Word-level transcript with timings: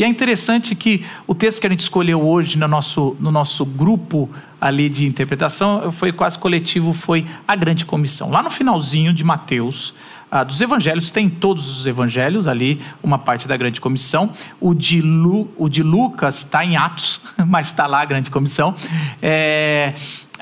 E 0.00 0.02
é 0.02 0.06
interessante 0.06 0.74
que 0.74 1.04
o 1.26 1.34
texto 1.34 1.60
que 1.60 1.66
a 1.66 1.70
gente 1.70 1.80
escolheu 1.80 2.26
hoje 2.26 2.56
no 2.56 2.66
nosso, 2.66 3.14
no 3.20 3.30
nosso 3.30 3.66
grupo 3.66 4.30
ali 4.58 4.88
de 4.88 5.04
interpretação 5.04 5.92
foi 5.92 6.10
quase 6.10 6.38
coletivo, 6.38 6.94
foi 6.94 7.26
a 7.46 7.54
grande 7.54 7.84
comissão. 7.84 8.30
Lá 8.30 8.42
no 8.42 8.48
finalzinho 8.48 9.12
de 9.12 9.22
Mateus, 9.22 9.92
ah, 10.30 10.42
dos 10.42 10.58
evangelhos, 10.62 11.10
tem 11.10 11.28
todos 11.28 11.80
os 11.80 11.84
evangelhos 11.84 12.46
ali, 12.46 12.80
uma 13.02 13.18
parte 13.18 13.46
da 13.46 13.54
grande 13.58 13.78
comissão. 13.78 14.30
O 14.58 14.72
de, 14.72 15.02
Lu, 15.02 15.50
o 15.54 15.68
de 15.68 15.82
Lucas 15.82 16.38
está 16.38 16.64
em 16.64 16.78
Atos, 16.78 17.20
mas 17.46 17.66
está 17.66 17.86
lá 17.86 18.00
a 18.00 18.04
grande 18.06 18.30
comissão. 18.30 18.74
É, 19.20 19.92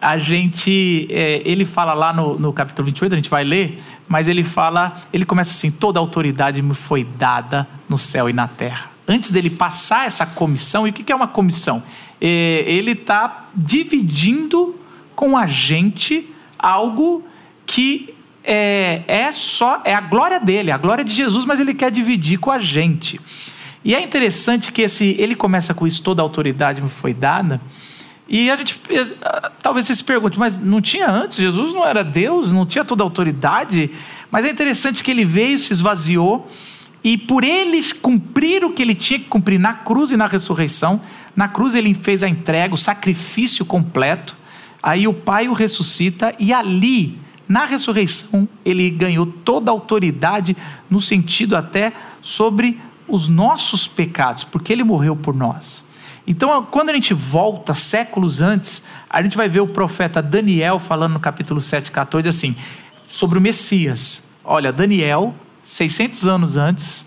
a 0.01 0.19
gente, 0.19 1.09
é, 1.11 1.43
ele 1.45 1.65
fala 1.65 1.95
lá 1.95 2.13
no, 2.13 2.39
no 2.39 2.53
capítulo 2.53 2.87
28, 2.87 3.13
a 3.13 3.17
gente 3.17 3.29
vai 3.29 3.43
ler, 3.43 3.83
mas 4.07 4.29
ele 4.29 4.45
fala, 4.45 4.95
ele 5.13 5.25
começa 5.25 5.51
assim: 5.51 5.69
toda 5.69 5.99
autoridade 5.99 6.63
me 6.63 6.75
foi 6.75 7.03
dada 7.03 7.67
no 7.89 7.99
céu 7.99 8.31
e 8.31 8.33
na 8.33 8.47
terra. 8.47 8.98
Antes 9.09 9.31
dele 9.31 9.49
passar 9.49 10.07
essa 10.07 10.27
comissão, 10.27 10.87
e 10.87 10.91
o 10.91 10.93
que 10.93 11.11
é 11.11 11.17
uma 11.17 11.29
comissão? 11.29 11.83
É, 12.21 12.65
ele 12.67 12.93
está 12.93 13.49
dividindo 13.55 14.77
com 15.17 15.37
a 15.37 15.47
gente 15.47 16.29
algo 16.59 17.25
que 17.65 18.15
é, 18.45 19.03
é 19.09 19.33
só, 19.33 19.81
é 19.85 19.95
a 19.95 20.01
glória 20.01 20.39
dele, 20.39 20.71
a 20.71 20.77
glória 20.77 21.03
de 21.03 21.13
Jesus, 21.13 21.45
mas 21.45 21.59
ele 21.59 21.75
quer 21.75 21.91
dividir 21.91 22.39
com 22.39 22.51
a 22.51 22.59
gente. 22.59 23.21
E 23.85 23.95
é 23.95 24.03
interessante 24.03 24.73
que 24.73 24.83
esse, 24.83 25.17
ele 25.19 25.35
começa 25.35 25.73
com 25.73 25.87
isso, 25.87 26.03
toda 26.03 26.21
a 26.21 26.25
autoridade 26.25 26.81
me 26.81 26.89
foi 26.89 27.15
dada. 27.15 27.61
E 28.29 28.51
a 28.51 28.57
gente, 28.57 28.81
eh, 28.91 29.51
talvez 29.63 29.87
você 29.87 29.95
se 29.95 30.05
pergunte, 30.05 30.39
mas 30.39 30.59
não 30.59 30.83
tinha 30.83 31.11
antes? 31.11 31.39
Jesus 31.39 31.73
não 31.73 31.87
era 31.87 32.05
Deus, 32.05 32.53
não 32.53 32.67
tinha 32.67 32.85
toda 32.85 33.03
a 33.03 33.07
autoridade? 33.07 33.91
Mas 34.31 34.45
é 34.45 34.51
interessante 34.51 35.03
que 35.03 35.11
ele 35.11 35.25
veio, 35.25 35.59
se 35.59 35.73
esvaziou, 35.73 36.47
e 37.03 37.17
por 37.17 37.45
ele 37.45 37.81
cumprir 37.95 38.65
o 38.65 38.73
que 38.73 38.83
ele 38.83 38.95
tinha 38.95 39.19
que 39.19 39.27
cumprir 39.27 39.59
na 39.59 39.73
cruz 39.73 40.11
e 40.11 40.17
na 40.17 40.27
ressurreição, 40.27 41.01
na 41.37 41.49
cruz 41.49 41.75
ele 41.75 41.95
fez 41.95 42.23
a 42.23 42.29
entrega, 42.29 42.75
o 42.75 42.79
sacrifício 42.79 43.65
completo, 43.65 44.37
aí 44.83 45.07
o 45.07 45.15
Pai 45.15 45.49
o 45.49 45.53
ressuscita, 45.53 46.35
e 46.39 46.53
ali, 46.53 47.19
na 47.49 47.65
ressurreição, 47.65 48.49
ele 48.65 48.91
ganhou 48.91 49.27
toda 49.27 49.71
a 49.71 49.73
autoridade, 49.73 50.57
no 50.91 51.01
sentido 51.01 51.57
até 51.57 51.93
sobre 52.21 52.79
os 53.07 53.29
nossos 53.29 53.89
pecados, 53.89 54.45
porque 54.45 54.73
ele 54.73 54.85
morreu 54.85 55.17
por 55.17 55.35
nós. 55.35 55.83
Então, 56.27 56.63
quando 56.71 56.91
a 56.91 56.93
gente 56.93 57.15
volta 57.15 57.75
séculos 57.75 58.43
antes, 58.43 58.83
a 59.09 59.23
gente 59.23 59.35
vai 59.35 59.49
ver 59.49 59.61
o 59.61 59.67
profeta 59.67 60.21
Daniel 60.21 60.79
falando 60.79 61.15
no 61.15 61.21
capítulo 61.21 61.59
7, 61.59 61.91
14, 61.91 62.29
assim, 62.29 62.55
sobre 63.07 63.39
o 63.39 63.41
Messias. 63.41 64.23
Olha, 64.45 64.71
Daniel, 64.71 65.35
600 65.69 66.27
anos 66.27 66.57
antes, 66.57 67.05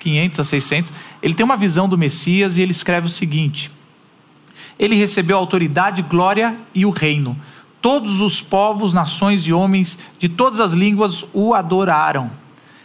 500 0.00 0.40
a 0.40 0.44
600, 0.44 0.92
ele 1.22 1.34
tem 1.34 1.44
uma 1.44 1.56
visão 1.56 1.88
do 1.88 1.96
Messias 1.96 2.58
e 2.58 2.62
ele 2.62 2.72
escreve 2.72 3.06
o 3.06 3.10
seguinte: 3.10 3.70
Ele 4.76 4.96
recebeu 4.96 5.36
autoridade, 5.36 6.02
glória 6.02 6.58
e 6.74 6.84
o 6.84 6.90
reino. 6.90 7.36
Todos 7.80 8.20
os 8.20 8.42
povos, 8.42 8.92
nações 8.92 9.46
e 9.46 9.52
homens 9.52 9.96
de 10.18 10.28
todas 10.28 10.58
as 10.58 10.72
línguas 10.72 11.24
o 11.32 11.54
adoraram. 11.54 12.30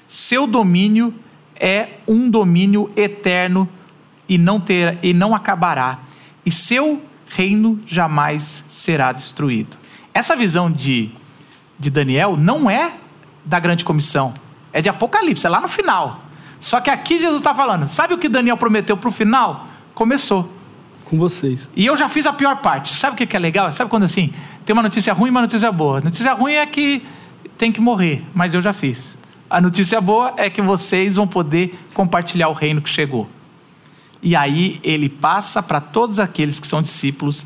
Seu 0.07 0.45
domínio 0.45 1.11
é 1.55 1.89
um 2.07 2.29
domínio 2.29 2.89
eterno 2.95 3.67
e 4.29 4.37
não, 4.37 4.59
ter, 4.59 4.99
e 5.02 5.13
não 5.13 5.33
acabará, 5.33 5.99
e 6.45 6.52
seu 6.52 7.02
reino 7.27 7.81
jamais 7.87 8.63
será 8.69 9.11
destruído. 9.11 9.77
Essa 10.13 10.35
visão 10.35 10.71
de, 10.71 11.09
de 11.79 11.89
Daniel 11.89 12.37
não 12.37 12.69
é 12.69 12.93
da 13.43 13.59
grande 13.59 13.83
comissão, 13.83 14.33
é 14.71 14.81
de 14.81 14.89
Apocalipse, 14.89 15.45
é 15.45 15.49
lá 15.49 15.59
no 15.59 15.67
final. 15.67 16.21
Só 16.59 16.81
que 16.81 16.89
aqui 16.89 17.17
Jesus 17.17 17.39
está 17.39 17.53
falando, 17.53 17.87
sabe 17.87 18.13
o 18.13 18.17
que 18.17 18.27
Daniel 18.27 18.57
prometeu 18.57 18.97
para 18.97 19.09
o 19.09 19.11
final? 19.11 19.67
Começou. 19.93 20.51
Com 21.05 21.17
vocês. 21.17 21.69
E 21.75 21.85
eu 21.85 21.95
já 21.95 22.09
fiz 22.09 22.25
a 22.25 22.33
pior 22.33 22.57
parte. 22.57 22.93
Sabe 22.93 23.13
o 23.23 23.27
que 23.27 23.35
é 23.35 23.39
legal? 23.39 23.71
Sabe 23.71 23.89
quando 23.89 24.03
assim, 24.03 24.33
tem 24.65 24.73
uma 24.73 24.83
notícia 24.83 25.13
ruim 25.13 25.27
e 25.27 25.31
uma 25.31 25.41
notícia 25.41 25.71
boa? 25.71 25.99
A 25.99 26.01
notícia 26.01 26.33
ruim 26.33 26.53
é 26.53 26.65
que 26.65 27.05
tem 27.58 27.71
que 27.71 27.80
morrer, 27.80 28.23
mas 28.33 28.53
eu 28.53 28.61
já 28.61 28.73
fiz. 28.73 29.17
A 29.49 29.61
notícia 29.61 30.02
boa 30.02 30.33
é 30.36 30.49
que 30.49 30.61
vocês 30.61 31.15
vão 31.15 31.27
poder 31.27 31.80
compartilhar 31.93 32.49
o 32.49 32.53
reino 32.53 32.81
que 32.81 32.89
chegou. 32.89 33.30
E 34.21 34.36
aí 34.36 34.80
ele 34.83 35.08
passa 35.08 35.63
para 35.63 35.80
todos 35.80 36.19
aqueles 36.19 36.59
que 36.59 36.67
são 36.67 36.81
discípulos 36.81 37.45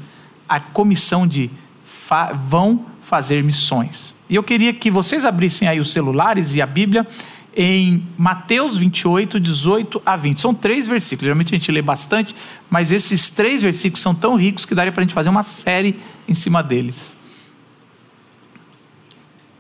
a 0.52 0.60
comissão 0.60 1.26
de 1.26 1.50
fa 1.86 2.34
vão 2.34 2.86
fazer 3.04 3.42
missões. 3.42 4.14
E 4.32 4.36
eu 4.36 4.42
queria 4.42 4.74
que 4.74 4.90
vocês 4.90 5.26
abrissem 5.26 5.68
aí 5.68 5.78
os 5.82 5.92
celulares 5.92 6.56
e 6.56 6.62
a 6.62 6.66
Bíblia 6.66 7.06
em 7.54 8.02
Mateus 8.18 8.78
28, 8.78 9.38
18 9.42 10.02
a 10.06 10.16
20. 10.16 10.40
São 10.40 10.54
três 10.54 10.88
versículos, 10.88 11.26
geralmente 11.26 11.54
a 11.54 11.58
gente 11.58 11.70
lê 11.70 11.82
bastante, 11.82 12.34
mas 12.70 12.94
esses 12.94 13.30
três 13.30 13.62
versículos 13.62 14.02
são 14.02 14.16
tão 14.16 14.38
ricos 14.38 14.66
que 14.66 14.74
daria 14.74 14.90
para 14.90 15.02
a 15.02 15.04
gente 15.04 15.14
fazer 15.14 15.28
uma 15.28 15.44
série 15.44 16.00
em 16.30 16.34
cima 16.34 16.64
deles. 16.64 17.14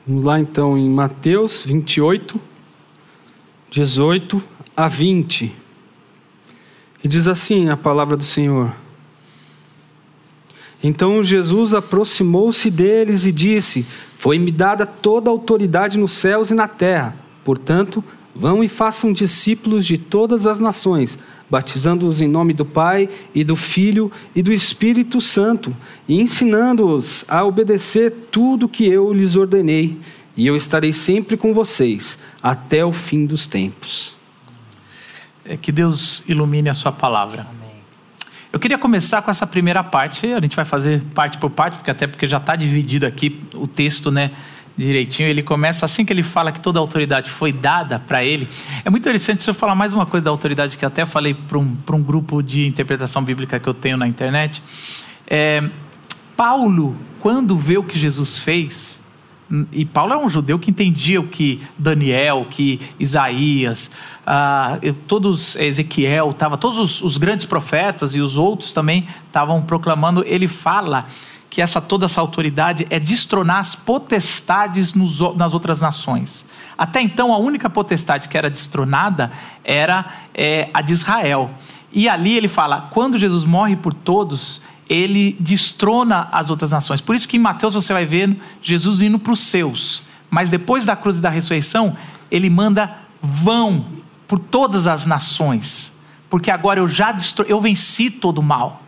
Vamos 0.07 0.23
lá 0.23 0.39
então 0.39 0.77
em 0.77 0.89
Mateus 0.89 1.65
28, 1.65 2.39
18 3.69 4.41
a 4.75 4.87
20. 4.87 5.53
E 7.03 7.07
diz 7.09 7.27
assim 7.27 7.69
a 7.69 7.75
palavra 7.75 8.15
do 8.15 8.23
Senhor. 8.23 8.73
Então 10.83 11.23
Jesus 11.23 11.73
aproximou-se 11.73 12.69
deles 12.69 13.25
e 13.25 13.31
disse: 13.31 13.85
Foi-me 14.17 14.51
dada 14.51 14.85
toda 14.85 15.29
a 15.29 15.33
autoridade 15.33 15.97
nos 15.97 16.13
céus 16.13 16.49
e 16.49 16.53
na 16.53 16.67
terra. 16.67 17.15
Portanto, 17.43 18.03
vão 18.35 18.63
e 18.63 18.67
façam 18.67 19.13
discípulos 19.13 19.85
de 19.85 19.97
todas 19.97 20.47
as 20.47 20.59
nações, 20.59 21.19
batizando-os 21.49 22.21
em 22.21 22.27
nome 22.27 22.53
do 22.53 22.65
Pai 22.65 23.09
e 23.35 23.43
do 23.43 23.55
Filho 23.55 24.11
e 24.35 24.41
do 24.41 24.51
Espírito 24.51 25.19
Santo, 25.19 25.75
e 26.07 26.19
ensinando-os 26.19 27.25
a 27.27 27.43
obedecer 27.43 28.11
tudo 28.31 28.69
que 28.69 28.85
eu 28.85 29.13
lhes 29.13 29.35
ordenei. 29.35 29.99
E 30.35 30.47
eu 30.47 30.55
estarei 30.55 30.93
sempre 30.93 31.35
com 31.35 31.53
vocês 31.53 32.17
até 32.41 32.85
o 32.85 32.91
fim 32.91 33.25
dos 33.25 33.45
tempos. 33.45 34.15
É 35.43 35.57
que 35.57 35.71
Deus 35.71 36.23
ilumine 36.27 36.69
a 36.69 36.73
sua 36.73 36.91
palavra. 36.91 37.60
Eu 38.53 38.59
queria 38.59 38.77
começar 38.77 39.21
com 39.21 39.31
essa 39.31 39.47
primeira 39.47 39.81
parte, 39.81 40.27
a 40.27 40.41
gente 40.41 40.57
vai 40.57 40.65
fazer 40.65 41.01
parte 41.15 41.37
por 41.37 41.49
parte, 41.49 41.77
porque 41.77 41.89
até 41.89 42.05
porque 42.05 42.27
já 42.27 42.37
está 42.37 42.53
dividido 42.53 43.05
aqui 43.05 43.39
o 43.53 43.65
texto, 43.65 44.11
né? 44.11 44.31
Direitinho, 44.77 45.29
ele 45.29 45.41
começa 45.41 45.85
assim 45.85 46.03
que 46.03 46.11
ele 46.11 46.23
fala 46.23 46.51
que 46.51 46.59
toda 46.59 46.77
a 46.77 46.81
autoridade 46.81 47.29
foi 47.29 47.53
dada 47.53 47.97
para 47.97 48.25
ele. 48.25 48.49
É 48.83 48.89
muito 48.89 49.03
interessante 49.03 49.41
se 49.41 49.49
eu 49.49 49.53
falar 49.53 49.73
mais 49.73 49.93
uma 49.93 50.05
coisa 50.05 50.25
da 50.25 50.31
autoridade 50.31 50.77
que 50.77 50.85
até 50.85 51.05
falei 51.05 51.33
para 51.33 51.57
um, 51.57 51.77
um 51.91 52.03
grupo 52.03 52.41
de 52.41 52.65
interpretação 52.65 53.23
bíblica 53.23 53.59
que 53.59 53.67
eu 53.67 53.73
tenho 53.73 53.95
na 53.95 54.07
internet. 54.07 54.61
É, 55.27 55.63
Paulo, 56.35 56.97
quando 57.21 57.55
vê 57.55 57.77
o 57.77 57.83
que 57.83 57.97
Jesus 57.97 58.37
fez, 58.39 59.00
e 59.71 59.83
Paulo 59.83 60.13
é 60.13 60.17
um 60.17 60.29
judeu 60.29 60.57
que 60.57 60.71
entendia 60.71 61.19
o 61.19 61.27
que 61.27 61.61
Daniel, 61.77 62.47
que 62.49 62.79
Isaías, 62.97 63.91
ah, 64.25 64.79
todos 65.07 65.57
Ezequiel, 65.57 66.33
tava, 66.33 66.57
todos 66.57 66.77
os, 66.77 67.01
os, 67.01 67.17
grandes 67.17 67.45
profetas 67.45 68.15
e 68.15 68.21
os 68.21 68.37
outros 68.37 68.71
também 68.71 69.05
estavam 69.27 69.61
proclamando. 69.61 70.23
Ele 70.25 70.47
fala 70.47 71.05
que 71.49 71.61
essa 71.61 71.81
toda 71.81 72.05
essa 72.05 72.21
autoridade 72.21 72.87
é 72.89 72.97
destronar 72.97 73.57
as 73.57 73.75
potestades 73.75 74.93
nos, 74.93 75.19
nas 75.35 75.53
outras 75.53 75.81
nações. 75.81 76.45
Até 76.77 77.01
então 77.01 77.33
a 77.33 77.37
única 77.37 77.69
potestade 77.69 78.29
que 78.29 78.37
era 78.37 78.49
destronada 78.49 79.31
era 79.65 80.05
é, 80.33 80.69
a 80.73 80.81
de 80.81 80.93
Israel. 80.93 81.51
E 81.91 82.07
ali 82.07 82.37
ele 82.37 82.47
fala: 82.47 82.87
quando 82.89 83.17
Jesus 83.17 83.43
morre 83.43 83.75
por 83.75 83.93
todos, 83.93 84.61
ele 84.91 85.37
destrona 85.39 86.27
as 86.33 86.49
outras 86.49 86.71
nações. 86.71 86.99
Por 86.99 87.15
isso 87.15 87.25
que 87.25 87.37
em 87.37 87.39
Mateus 87.39 87.73
você 87.73 87.93
vai 87.93 88.05
ver 88.05 88.37
Jesus 88.61 89.01
indo 89.01 89.17
para 89.17 89.31
os 89.31 89.39
seus. 89.39 90.03
Mas 90.29 90.49
depois 90.49 90.85
da 90.85 90.97
cruz 90.97 91.17
e 91.17 91.21
da 91.21 91.29
ressurreição, 91.29 91.95
ele 92.29 92.49
manda 92.49 92.93
vão 93.21 93.85
por 94.27 94.37
todas 94.37 94.87
as 94.87 95.05
nações. 95.05 95.93
Porque 96.29 96.51
agora 96.51 96.81
eu 96.81 96.89
já 96.89 97.13
destro... 97.13 97.45
eu 97.47 97.61
venci 97.61 98.09
todo 98.09 98.39
o 98.39 98.43
mal. 98.43 98.83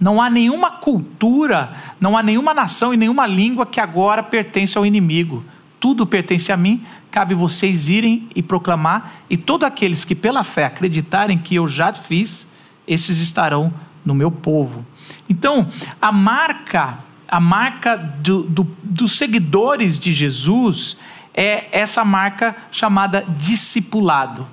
Não 0.00 0.18
há 0.18 0.30
nenhuma 0.30 0.70
cultura, 0.70 1.74
não 2.00 2.16
há 2.16 2.22
nenhuma 2.22 2.54
nação 2.54 2.94
e 2.94 2.96
nenhuma 2.96 3.26
língua 3.26 3.66
que 3.66 3.80
agora 3.80 4.22
pertence 4.22 4.78
ao 4.78 4.86
inimigo. 4.86 5.44
Tudo 5.78 6.06
pertence 6.06 6.50
a 6.52 6.56
mim, 6.56 6.82
cabe 7.10 7.34
vocês 7.34 7.90
irem 7.90 8.30
e 8.34 8.42
proclamar, 8.42 9.12
e 9.28 9.36
todos 9.36 9.66
aqueles 9.66 10.06
que 10.06 10.14
pela 10.14 10.42
fé 10.42 10.64
acreditarem 10.64 11.36
que 11.36 11.54
eu 11.54 11.68
já 11.68 11.92
fiz, 11.92 12.48
esses 12.88 13.20
estarão 13.20 13.70
no 14.04 14.14
meu 14.14 14.30
povo. 14.30 14.84
Então, 15.28 15.68
a 16.00 16.12
marca, 16.12 16.98
a 17.28 17.40
marca 17.40 17.96
do, 17.96 18.42
do, 18.42 18.76
dos 18.82 19.16
seguidores 19.16 19.98
de 19.98 20.12
Jesus 20.12 20.96
é 21.34 21.68
essa 21.72 22.04
marca 22.04 22.56
chamada 22.70 23.24
discipulado. 23.28 24.46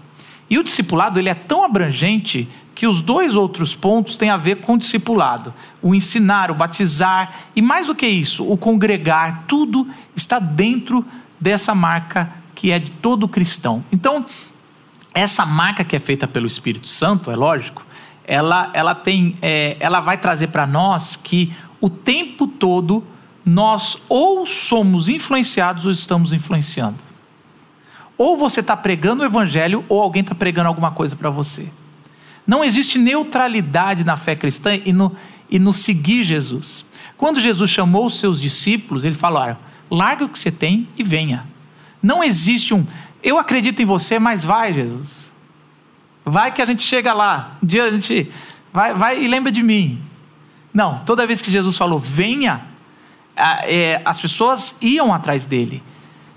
E 0.50 0.58
o 0.58 0.64
discipulado 0.64 1.20
ele 1.20 1.30
é 1.30 1.34
tão 1.34 1.64
abrangente 1.64 2.50
que 2.74 2.88
os 2.88 3.02
dois 3.02 3.36
outros 3.36 3.76
pontos 3.76 4.16
têm 4.16 4.30
a 4.30 4.38
ver 4.38 4.58
com 4.58 4.74
o 4.74 4.78
discipulado. 4.78 5.54
O 5.82 5.94
ensinar, 5.94 6.50
o 6.50 6.56
batizar 6.56 7.34
e 7.56 7.62
mais 7.62 7.88
do 7.88 7.96
que 7.96 8.08
isso, 8.08 8.50
o 8.50 8.58
congregar, 8.58 9.44
tudo 9.48 9.88
está 10.16 10.40
dentro 10.40 11.06
dessa 11.40 11.76
marca 11.76 12.32
que 12.56 12.72
é 12.72 12.80
de 12.80 12.92
todo 12.92 13.28
cristão. 13.28 13.84
Então, 13.92 14.26
essa 15.14 15.46
marca 15.46 15.84
que 15.84 15.96
é 15.96 16.00
feita 16.00 16.28
pelo 16.28 16.48
Espírito 16.48 16.88
Santo, 16.88 17.32
é 17.32 17.36
lógico, 17.36 17.86
ela, 18.26 18.70
ela 18.74 18.96
tem, 18.96 19.36
é, 19.42 19.78
ela 19.80 20.00
vai 20.00 20.18
trazer 20.18 20.48
para 20.48 20.68
nós 20.68 21.16
que 21.16 21.54
o 21.80 21.90
tempo 21.90 22.48
todo 22.48 23.04
nós 23.46 23.98
ou 24.08 24.46
somos 24.46 25.10
influenciados 25.10 25.86
ou 25.86 25.92
estamos 25.92 26.32
influenciando. 26.32 26.98
Ou 28.18 28.38
você 28.38 28.60
está 28.60 28.78
pregando 28.78 29.24
o 29.24 29.26
evangelho 29.26 29.84
ou 29.90 30.00
alguém 30.00 30.22
está 30.22 30.36
pregando 30.36 30.68
alguma 30.68 30.92
coisa 30.92 31.16
para 31.16 31.30
você. 31.30 31.68
Não 32.46 32.64
existe 32.64 33.00
neutralidade 33.00 34.04
na 34.04 34.16
fé 34.16 34.36
cristã 34.36 34.76
e 34.76 34.94
no, 34.94 35.16
e 35.50 35.58
no 35.58 35.74
seguir 35.74 36.24
Jesus. 36.24 36.86
Quando 37.18 37.40
Jesus 37.40 37.70
chamou 37.70 38.06
os 38.06 38.20
seus 38.20 38.40
discípulos, 38.40 39.04
ele 39.04 39.16
falou: 39.16 39.42
olha, 39.42 39.58
larga 39.90 40.26
o 40.26 40.30
que 40.30 40.38
você 40.38 40.52
tem 40.52 40.88
e 40.98 41.04
venha. 41.04 41.46
Não 42.02 42.24
existe 42.24 42.74
um, 42.74 42.86
eu 43.24 43.38
acredito 43.38 43.82
em 43.82 43.86
você, 43.86 44.18
mas 44.18 44.44
vai, 44.44 44.74
Jesus. 44.74 45.21
Vai 46.24 46.52
que 46.52 46.62
a 46.62 46.66
gente 46.66 46.84
chega 46.84 47.14
lá. 47.14 47.58
Um 47.62 47.66
dia 47.66 47.86
a 47.86 47.92
gente 47.92 48.30
vai, 48.72 48.94
vai 48.94 49.24
e 49.24 49.28
lembra 49.28 49.52
de 49.52 49.64
mim. 49.64 50.02
Não, 50.74 51.00
toda 51.00 51.28
vez 51.28 51.42
que 51.42 51.52
Jesus 51.52 51.78
falou, 51.78 52.00
venha, 52.00 52.66
é, 53.36 54.02
as 54.06 54.20
pessoas 54.20 54.76
iam 54.82 55.14
atrás 55.14 55.46
dele 55.46 55.84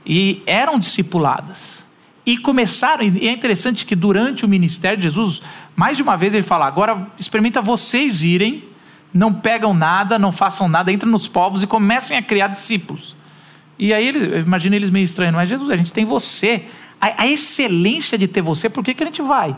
e 0.05 0.43
eram 0.47 0.79
discipuladas. 0.79 1.85
E 2.27 2.39
começaram, 2.39 3.05
e 3.05 3.29
é 3.29 3.33
interessante 3.33 3.85
que 3.85 3.95
durante 3.95 4.45
o 4.45 4.49
ministério 4.49 4.97
de 4.97 5.05
Jesus, 5.05 5.43
mais 5.77 5.97
de 5.97 6.03
uma 6.03 6.17
vez 6.17 6.33
ele 6.33 6.43
fala: 6.43 6.67
agora 6.67 7.07
experimenta 7.19 7.61
vocês 7.61 8.23
irem, 8.23 8.65
não 9.13 9.33
pegam 9.33 9.75
nada, 9.75 10.19
não 10.19 10.33
façam 10.33 10.67
nada, 10.67 10.91
entrem 10.91 11.13
nos 11.13 11.29
povos 11.29 11.63
e 11.63 11.67
comecem 11.67 12.17
a 12.17 12.23
criar 12.23 12.49
discípulos. 12.49 13.15
E 13.79 13.93
aí, 13.93 14.09
ele, 14.09 14.39
imagina 14.39 14.75
eles 14.75 14.89
meio 14.89 15.05
estranhos, 15.05 15.35
mas 15.35 15.49
Jesus, 15.49 15.69
a 15.69 15.77
gente 15.77 15.93
tem 15.93 16.05
você. 16.05 16.65
A, 16.99 17.25
a 17.25 17.27
excelência 17.27 18.17
de 18.17 18.27
ter 18.27 18.41
você, 18.41 18.71
por 18.71 18.83
que, 18.83 18.95
que 18.95 19.03
a 19.03 19.07
gente 19.07 19.21
vai? 19.21 19.55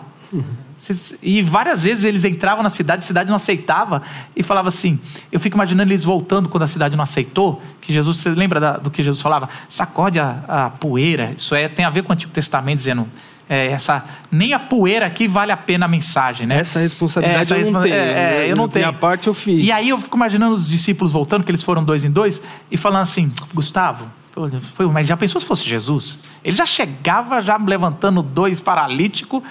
E 1.23 1.43
várias 1.43 1.85
vezes 1.85 2.05
eles 2.05 2.25
entravam 2.25 2.63
na 2.63 2.71
cidade, 2.71 2.99
a 3.01 3.03
cidade 3.03 3.29
não 3.29 3.37
aceitava, 3.37 4.03
e 4.37 4.43
falava 4.43 4.69
assim: 4.69 5.01
eu 5.33 5.41
fico 5.41 5.57
imaginando 5.57 5.91
eles 5.91 6.05
voltando 6.05 6.49
quando 6.49 6.63
a 6.63 6.67
cidade 6.67 6.97
não 6.97 7.03
aceitou, 7.03 7.61
que 7.81 7.93
Jesus, 7.93 8.19
você 8.19 8.31
lembra 8.31 8.61
da, 8.61 8.77
do 8.77 8.91
que 8.91 9.03
Jesus 9.03 9.21
falava? 9.21 9.49
Sacode 9.69 10.19
a, 10.19 10.45
a, 10.47 10.71
poeira, 10.71 11.35
isso 11.37 11.55
é, 11.55 11.69
tem 11.69 11.85
a 11.85 11.91
ver 11.91 12.03
com 12.03 12.11
o 12.11 12.13
Antigo 12.13 12.33
Testamento, 12.33 12.79
dizendo. 12.79 13.09
É, 13.49 13.69
essa, 13.69 14.05
nem 14.29 14.53
a 14.55 14.59
poeira 14.59 15.07
aqui 15.07 15.29
vale 15.29 15.53
a 15.53 15.57
pena 15.57 15.85
a 15.85 15.89
mensagem, 15.89 16.49
né? 16.49 16.59
Essa 16.59 16.81
responsabilidade 16.81 17.43
essa 17.43 17.57
eu 17.57 17.71
não 17.71 17.81
tenho. 17.81 17.95
É, 17.95 18.45
é, 18.45 18.51
eu 18.51 18.57
não 18.57 18.69
tenho. 18.69 18.87
Minha 18.87 18.99
parte 18.99 19.29
eu 19.29 19.35
fiz. 19.35 19.65
E 19.65 19.71
aí 19.71 19.89
eu 19.89 19.99
fico 19.99 20.17
imaginando 20.17 20.57
os 20.57 20.69
discípulos 20.69 21.13
voltando, 21.13 21.45
que 21.45 21.51
eles 21.53 21.63
foram 21.63 21.85
dois 21.85 22.03
em 22.03 22.11
dois, 22.11 22.43
e 22.73 22.77
falando 22.77 23.03
assim: 23.03 23.33
Gustavo, 23.55 24.11
foi, 24.75 24.87
mas 24.87 25.07
já 25.07 25.17
pensou 25.17 25.41
se 25.41 25.47
fosse 25.47 25.65
Jesus? 25.65 26.19
Ele 26.45 26.55
já 26.55 26.67
chegava 26.67 27.41
já 27.41 27.57
levantando 27.57 28.23
dois 28.23 28.61
paralíticos. 28.61 29.43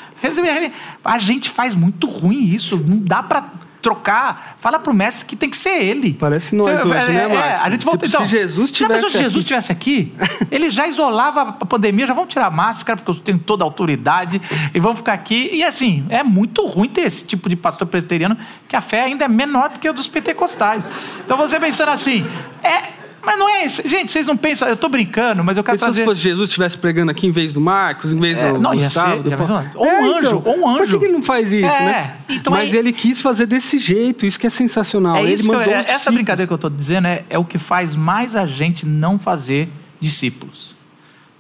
A 1.03 1.19
gente 1.19 1.49
faz 1.49 1.73
muito 1.73 2.07
ruim 2.07 2.43
isso. 2.43 2.77
Não 2.77 2.99
dá 2.99 3.23
para 3.23 3.49
trocar. 3.81 4.57
Fala 4.59 4.79
pro 4.79 4.93
mestre 4.93 5.25
que 5.25 5.35
tem 5.35 5.49
que 5.49 5.57
ser 5.57 5.83
ele. 5.83 6.13
Parece 6.13 6.55
nós 6.55 6.81
Você, 6.81 6.87
hoje, 6.87 7.11
é, 7.11 7.13
né, 7.13 7.27
Marcos? 7.27 7.45
É, 7.45 7.55
a 7.55 7.69
gente 7.69 7.85
volta, 7.85 8.07
tipo, 8.07 8.17
então, 8.17 8.27
se 8.27 8.31
Jesus 8.31 8.71
tivesse 8.71 9.11
se 9.11 9.17
Jesus 9.19 9.45
tivesse 9.45 9.71
aqui, 9.71 10.11
ele 10.49 10.71
já 10.71 10.87
isolava 10.87 11.41
a 11.41 11.65
pandemia, 11.65 12.07
já 12.07 12.13
vamos 12.13 12.31
tirar 12.31 12.47
a 12.47 12.51
máscara, 12.51 12.97
porque 12.97 13.11
eu 13.11 13.23
tenho 13.23 13.37
toda 13.37 13.63
a 13.63 13.65
autoridade, 13.65 14.41
e 14.73 14.79
vamos 14.79 14.99
ficar 14.99 15.13
aqui. 15.13 15.51
E 15.53 15.63
assim, 15.63 16.03
é 16.09 16.23
muito 16.23 16.65
ruim 16.65 16.89
ter 16.89 17.01
esse 17.01 17.23
tipo 17.23 17.47
de 17.47 17.55
pastor 17.55 17.87
presbiteriano, 17.87 18.35
que 18.67 18.75
a 18.75 18.81
fé 18.81 19.03
ainda 19.03 19.25
é 19.25 19.27
menor 19.27 19.69
do 19.69 19.79
que 19.79 19.87
a 19.87 19.91
dos 19.91 20.07
pentecostais. 20.07 20.83
Então 21.23 21.37
você 21.37 21.59
pensando 21.59 21.89
assim, 21.89 22.25
é 22.63 23.04
mas 23.25 23.39
não 23.39 23.49
é 23.49 23.65
isso. 23.65 23.81
Gente, 23.87 24.11
vocês 24.11 24.27
não 24.27 24.37
pensam. 24.37 24.67
Eu 24.67 24.75
estou 24.75 24.89
brincando, 24.89 25.43
mas 25.43 25.57
eu 25.57 25.63
quero 25.63 25.77
Pensou 25.77 25.93
trazer. 25.93 26.15
Se 26.15 26.21
Jesus 26.21 26.49
estivesse 26.49 26.77
pregando 26.77 27.11
aqui 27.11 27.27
em 27.27 27.31
vez 27.31 27.51
do 27.51 27.59
Marcos, 27.59 28.13
em 28.13 28.19
vez 28.19 28.37
é, 28.37 28.53
do 28.53 28.59
não, 28.59 28.75
Gustavo. 28.75 29.27
Ser. 29.27 29.37
Ou 29.75 29.85
é, 29.85 30.01
um 30.01 30.17
anjo, 30.17 30.27
então, 30.27 30.43
ou 30.45 30.59
um 30.59 30.69
anjo. 30.69 30.91
Por 30.91 30.99
que 30.99 31.05
ele 31.05 31.13
não 31.13 31.23
faz 31.23 31.51
isso, 31.51 31.65
é, 31.65 31.85
né? 31.85 32.17
Então 32.29 32.51
mas 32.51 32.73
ele 32.73 32.93
quis 32.93 33.21
fazer 33.21 33.45
desse 33.45 33.77
jeito. 33.77 34.25
Isso 34.25 34.39
que 34.39 34.47
é 34.47 34.49
sensacional. 34.49 35.17
É 35.17 35.23
ele 35.23 35.43
mandou 35.43 35.63
eu, 35.63 35.71
essa 35.71 36.11
brincadeira 36.11 36.47
que 36.47 36.53
eu 36.53 36.55
estou 36.55 36.69
dizendo 36.69 37.07
é, 37.07 37.25
é 37.29 37.37
o 37.37 37.43
que 37.43 37.57
faz 37.57 37.95
mais 37.95 38.35
a 38.35 38.45
gente 38.45 38.85
não 38.85 39.17
fazer 39.17 39.69
discípulos. 39.99 40.75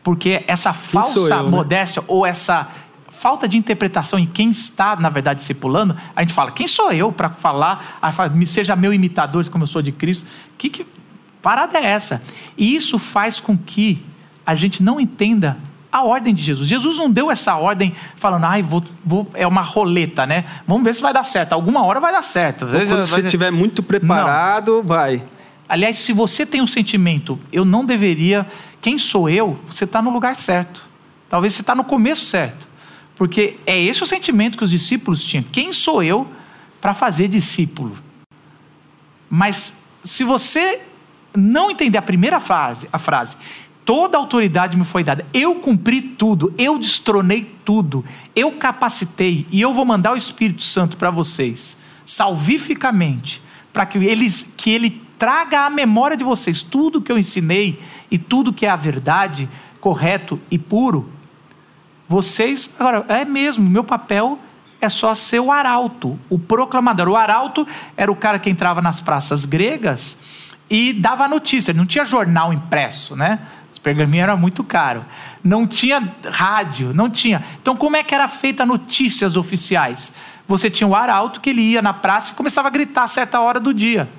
Porque 0.03 0.43
essa 0.47 0.73
falsa 0.73 1.17
eu, 1.17 1.43
né? 1.43 1.49
modéstia 1.49 2.01
né? 2.01 2.05
ou 2.07 2.25
essa 2.25 2.67
falta 3.25 3.47
de 3.47 3.57
interpretação 3.57 4.19
em 4.19 4.25
quem 4.27 4.51
está, 4.51 4.95
na 4.97 5.09
verdade, 5.09 5.39
discipulando, 5.39 5.95
a 6.15 6.21
gente 6.21 6.31
fala, 6.31 6.51
quem 6.51 6.67
sou 6.67 6.91
eu 6.91 7.11
para 7.11 7.31
falar, 7.31 7.99
seja 8.45 8.75
meu 8.75 8.93
imitador, 8.93 9.49
como 9.49 9.63
eu 9.63 9.67
sou 9.67 9.81
de 9.81 9.91
Cristo? 9.91 10.27
Que, 10.59 10.69
que, 10.69 10.85
parada 11.45 11.77
é 11.77 11.85
essa? 11.85 12.23
E 12.57 12.75
isso 12.75 12.97
faz 12.97 13.39
com 13.39 13.55
que 13.55 14.03
a 14.43 14.55
gente 14.55 14.81
não 14.81 14.99
entenda 14.99 15.55
a 15.91 16.01
ordem 16.01 16.33
de 16.33 16.41
Jesus. 16.41 16.67
Jesus 16.67 16.97
não 16.97 17.07
deu 17.07 17.29
essa 17.29 17.55
ordem 17.55 17.93
falando, 18.15 18.45
ai, 18.45 18.63
vou, 18.63 18.83
vou, 19.05 19.29
é 19.35 19.45
uma 19.45 19.61
roleta, 19.61 20.25
né? 20.25 20.43
Vamos 20.67 20.83
ver 20.83 20.95
se 20.95 21.03
vai 21.03 21.13
dar 21.13 21.23
certo. 21.23 21.53
Alguma 21.53 21.85
hora 21.85 21.99
vai 21.99 22.11
dar 22.11 22.23
certo. 22.23 22.65
Quando 22.65 22.87
vai... 22.87 22.97
você 22.97 23.21
estiver 23.21 23.51
muito 23.51 23.83
preparado, 23.83 24.77
não. 24.77 24.83
vai. 24.83 25.23
Aliás, 25.69 25.99
se 25.99 26.13
você 26.13 26.47
tem 26.47 26.63
um 26.63 26.67
sentimento, 26.67 27.39
eu 27.53 27.63
não 27.63 27.85
deveria, 27.85 28.47
quem 28.81 28.97
sou 28.97 29.29
eu? 29.29 29.59
Você 29.69 29.83
está 29.83 30.01
no 30.01 30.09
lugar 30.09 30.37
certo. 30.37 30.83
Talvez 31.29 31.53
você 31.53 31.61
está 31.61 31.75
no 31.75 31.83
começo 31.83 32.25
certo. 32.25 32.67
Porque 33.15 33.57
é 33.67 33.79
esse 33.79 34.01
o 34.01 34.07
sentimento 34.07 34.57
que 34.57 34.63
os 34.63 34.71
discípulos 34.71 35.23
tinham. 35.23 35.43
Quem 35.51 35.71
sou 35.71 36.01
eu 36.01 36.27
para 36.81 36.95
fazer 36.95 37.27
discípulo? 37.27 37.95
Mas 39.29 39.75
se 40.03 40.23
você 40.23 40.81
não 41.35 41.71
entender 41.71 41.97
a 41.97 42.01
primeira 42.01 42.39
frase, 42.39 42.87
a 42.91 42.97
frase, 42.97 43.35
toda 43.85 44.17
a 44.17 44.19
autoridade 44.19 44.75
me 44.75 44.83
foi 44.83 45.03
dada, 45.03 45.25
eu 45.33 45.55
cumpri 45.55 46.01
tudo, 46.01 46.53
eu 46.57 46.79
destronei 46.79 47.55
tudo, 47.63 48.03
eu 48.35 48.53
capacitei 48.53 49.45
e 49.51 49.61
eu 49.61 49.73
vou 49.73 49.85
mandar 49.85 50.13
o 50.13 50.17
Espírito 50.17 50.63
Santo 50.63 50.97
para 50.97 51.11
vocês, 51.11 51.77
salvificamente, 52.05 53.41
para 53.71 53.85
que, 53.85 53.97
eles, 53.99 54.51
que 54.57 54.71
ele 54.71 55.01
traga 55.19 55.65
à 55.65 55.69
memória 55.69 56.17
de 56.17 56.23
vocês 56.23 56.63
tudo 56.63 57.01
que 57.01 57.11
eu 57.11 57.17
ensinei 57.17 57.79
e 58.09 58.17
tudo 58.17 58.53
que 58.53 58.65
é 58.65 58.69
a 58.69 58.75
verdade, 58.75 59.47
correto 59.79 60.41
e 60.49 60.57
puro. 60.57 61.09
Vocês, 62.07 62.69
agora, 62.79 63.05
é 63.07 63.25
mesmo, 63.25 63.67
meu 63.67 63.83
papel 63.83 64.39
é 64.81 64.89
só 64.89 65.15
ser 65.15 65.39
o 65.39 65.51
arauto, 65.51 66.19
o 66.29 66.37
proclamador. 66.37 67.07
O 67.07 67.15
arauto 67.15 67.67
era 67.97 68.11
o 68.11 68.15
cara 68.15 68.39
que 68.39 68.49
entrava 68.49 68.81
nas 68.81 68.99
praças 68.99 69.45
gregas 69.45 70.17
e 70.69 70.93
dava 70.93 71.27
notícia. 71.27 71.73
Não 71.73 71.85
tinha 71.85 72.05
jornal 72.05 72.53
impresso, 72.53 73.15
né? 73.15 73.39
Os 73.71 73.79
pergaminhos 73.79 74.23
eram 74.23 74.37
muito 74.37 74.63
caro. 74.63 75.05
Não 75.43 75.67
tinha 75.67 76.15
rádio, 76.31 76.93
não 76.93 77.09
tinha. 77.09 77.43
Então, 77.61 77.75
como 77.75 77.97
é 77.97 78.03
que 78.03 78.15
era 78.15 78.27
feita 78.27 78.65
notícias 78.65 79.35
oficiais? 79.35 80.13
Você 80.47 80.69
tinha 80.69 80.87
o 80.87 80.95
arauto 80.95 81.39
que 81.39 81.49
ele 81.49 81.61
ia 81.61 81.81
na 81.81 81.93
praça 81.93 82.31
e 82.31 82.35
começava 82.35 82.67
a 82.67 82.71
gritar 82.71 83.03
a 83.03 83.07
certa 83.07 83.39
hora 83.39 83.59
do 83.59 83.73
dia. 83.73 84.09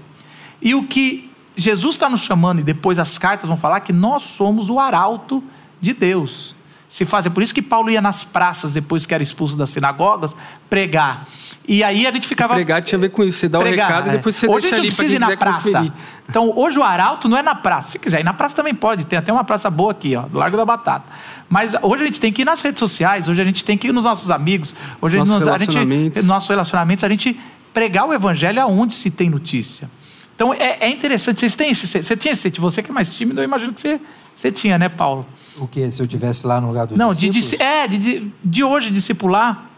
E 0.61 0.75
o 0.75 0.85
que 0.85 1.31
Jesus 1.57 1.95
está 1.95 2.09
nos 2.09 2.21
chamando, 2.21 2.61
e 2.61 2.63
depois 2.63 2.99
as 2.99 3.17
cartas 3.19 3.49
vão 3.49 3.57
falar 3.57 3.81
que 3.81 3.93
nós 3.93 4.25
somos 4.25 4.69
o 4.69 4.79
arauto 4.79 5.43
de 5.81 5.93
Deus 5.93 6.57
se 6.89 7.05
faz. 7.05 7.27
É 7.27 7.31
por 7.31 7.43
isso 7.43 7.55
que 7.55 7.63
Paulo 7.63 7.91
ia 7.91 8.01
nas 8.01 8.25
praças, 8.25 8.73
depois 8.73 9.07
que 9.07 9.15
era 9.15 9.23
expulso 9.23 9.57
das 9.57 9.71
sinagogas, 9.71 10.35
pregar. 10.69 11.27
E 11.69 11.83
aí 11.83 12.07
a 12.07 12.13
gente 12.13 12.29
ficava. 12.29 12.55
Pregar 12.55 12.83
tinha 12.83 12.99
a 12.99 13.01
ver 13.01 13.11
com 13.11 13.25
isso. 13.25 13.39
Você 13.39 13.49
dá 13.49 13.59
pregar, 13.59 13.91
o 13.91 13.95
recado 13.95 14.09
e 14.09 14.13
depois 14.13 14.37
você 14.37 14.47
é. 14.47 14.51
hoje 14.51 14.71
deixa 14.71 14.77
ali 14.77 14.95
para 14.95 15.05
quem 15.05 15.15
ir 15.15 15.19
na 15.19 15.37
praça. 15.37 15.73
Conferir. 15.73 15.93
Então, 16.29 16.53
hoje 16.57 16.79
o 16.79 16.83
arauto 16.83 17.29
não 17.29 17.37
é 17.37 17.43
na 17.43 17.55
praça. 17.55 17.93
Se 17.93 17.99
quiser 17.99 18.21
ir 18.21 18.25
na 18.25 18.33
praça 18.33 18.55
também 18.55 18.75
pode. 18.75 19.05
Tem 19.05 19.19
até 19.19 19.33
uma 19.33 19.45
praça 19.45 19.69
boa 19.69 19.93
aqui, 19.93 20.15
ó, 20.15 20.23
do 20.23 20.39
Largo 20.39 20.57
da 20.57 20.65
Batata. 20.65 21.05
Mas 21.49 21.75
hoje 21.83 22.03
a 22.03 22.07
gente 22.07 22.21
tem 22.21 22.33
que 22.33 22.43
ir 22.43 22.45
nas 22.45 22.61
redes 22.61 22.79
sociais, 22.79 23.29
hoje 23.29 23.41
a 23.41 23.45
gente 23.45 23.65
tem 23.65 23.77
que 23.77 23.89
ir 23.89 23.93
nos 23.93 24.05
nossos 24.05 24.31
amigos, 24.31 24.75
hoje 25.01 25.17
nossos 25.17 25.35
nos, 25.37 25.49
a 25.49 25.59
gente, 25.59 26.23
nossos 26.25 26.49
relacionamentos, 26.49 27.05
a 27.05 27.09
gente 27.09 27.39
pregar 27.73 28.07
o 28.07 28.13
evangelho 28.13 28.61
aonde 28.61 28.95
se 28.95 29.11
tem 29.11 29.29
notícia. 29.29 29.89
Então 30.35 30.53
é, 30.53 30.79
é 30.81 30.89
interessante. 30.89 31.41
Vocês 31.41 31.55
têm 31.55 31.71
esse, 31.71 31.87
você 31.87 32.17
tinha 32.17 32.33
esse, 32.33 32.51
você 32.51 32.83
que 32.83 32.91
é 32.91 32.95
mais 32.95 33.09
tímido, 33.09 33.41
eu 33.41 33.45
imagino 33.45 33.73
que 33.73 33.81
você, 33.81 34.01
você 34.37 34.53
tinha, 34.53 34.79
né, 34.79 34.89
Paulo? 34.89 35.27
O 35.59 35.67
que? 35.67 35.91
Se 35.91 36.03
eu 36.03 36.07
tivesse 36.07 36.47
lá 36.47 36.61
no 36.61 36.69
lugar 36.69 36.87
do 36.87 36.97
Não, 36.97 37.13
de, 37.13 37.29
de, 37.31 37.63
é, 37.63 37.89
de, 37.89 38.31
de 38.45 38.65
hoje, 38.65 38.91
discipular. 38.91 39.71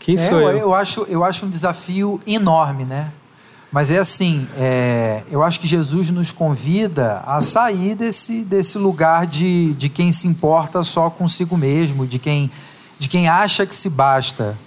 Quem 0.00 0.16
é, 0.16 0.28
sou 0.28 0.40
eu? 0.40 0.58
Eu 0.58 0.74
acho, 0.74 1.06
eu 1.08 1.22
acho 1.22 1.46
um 1.46 1.50
desafio 1.50 2.20
enorme, 2.26 2.84
né? 2.84 3.12
Mas 3.70 3.90
é 3.92 3.98
assim, 3.98 4.48
é, 4.56 5.22
eu 5.30 5.44
acho 5.44 5.60
que 5.60 5.68
Jesus 5.68 6.10
nos 6.10 6.32
convida 6.32 7.22
a 7.24 7.40
sair 7.40 7.94
desse, 7.94 8.42
desse 8.42 8.76
lugar 8.76 9.26
de, 9.26 9.74
de 9.74 9.88
quem 9.88 10.10
se 10.10 10.26
importa 10.26 10.82
só 10.82 11.08
consigo 11.08 11.56
mesmo, 11.56 12.04
de 12.04 12.18
quem, 12.18 12.50
de 12.98 13.08
quem 13.08 13.28
acha 13.28 13.64
que 13.64 13.74
se 13.74 13.88
basta. 13.88 14.58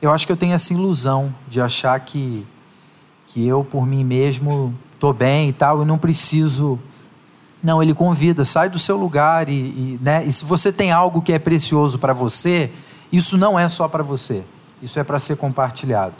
Eu 0.00 0.12
acho 0.12 0.24
que 0.24 0.30
eu 0.30 0.36
tenho 0.36 0.52
essa 0.52 0.72
ilusão 0.72 1.34
de 1.48 1.60
achar 1.60 1.98
que, 1.98 2.46
que 3.26 3.44
eu, 3.44 3.64
por 3.64 3.84
mim 3.84 4.04
mesmo, 4.04 4.72
estou 4.92 5.12
bem 5.12 5.48
e 5.48 5.52
tal, 5.52 5.82
e 5.82 5.84
não 5.84 5.98
preciso 5.98 6.78
não, 7.64 7.82
ele 7.82 7.94
convida, 7.94 8.44
sai 8.44 8.68
do 8.68 8.78
seu 8.78 8.94
lugar 8.94 9.48
e, 9.48 9.52
e, 9.52 10.00
né? 10.02 10.22
e 10.26 10.30
se 10.30 10.44
você 10.44 10.70
tem 10.70 10.92
algo 10.92 11.22
que 11.22 11.32
é 11.32 11.38
precioso 11.38 11.98
para 11.98 12.12
você, 12.12 12.70
isso 13.10 13.38
não 13.38 13.58
é 13.58 13.70
só 13.70 13.88
para 13.88 14.02
você, 14.02 14.44
isso 14.84 14.98
é 14.98 15.04
para 15.04 15.18
ser 15.18 15.36
compartilhado. 15.36 16.14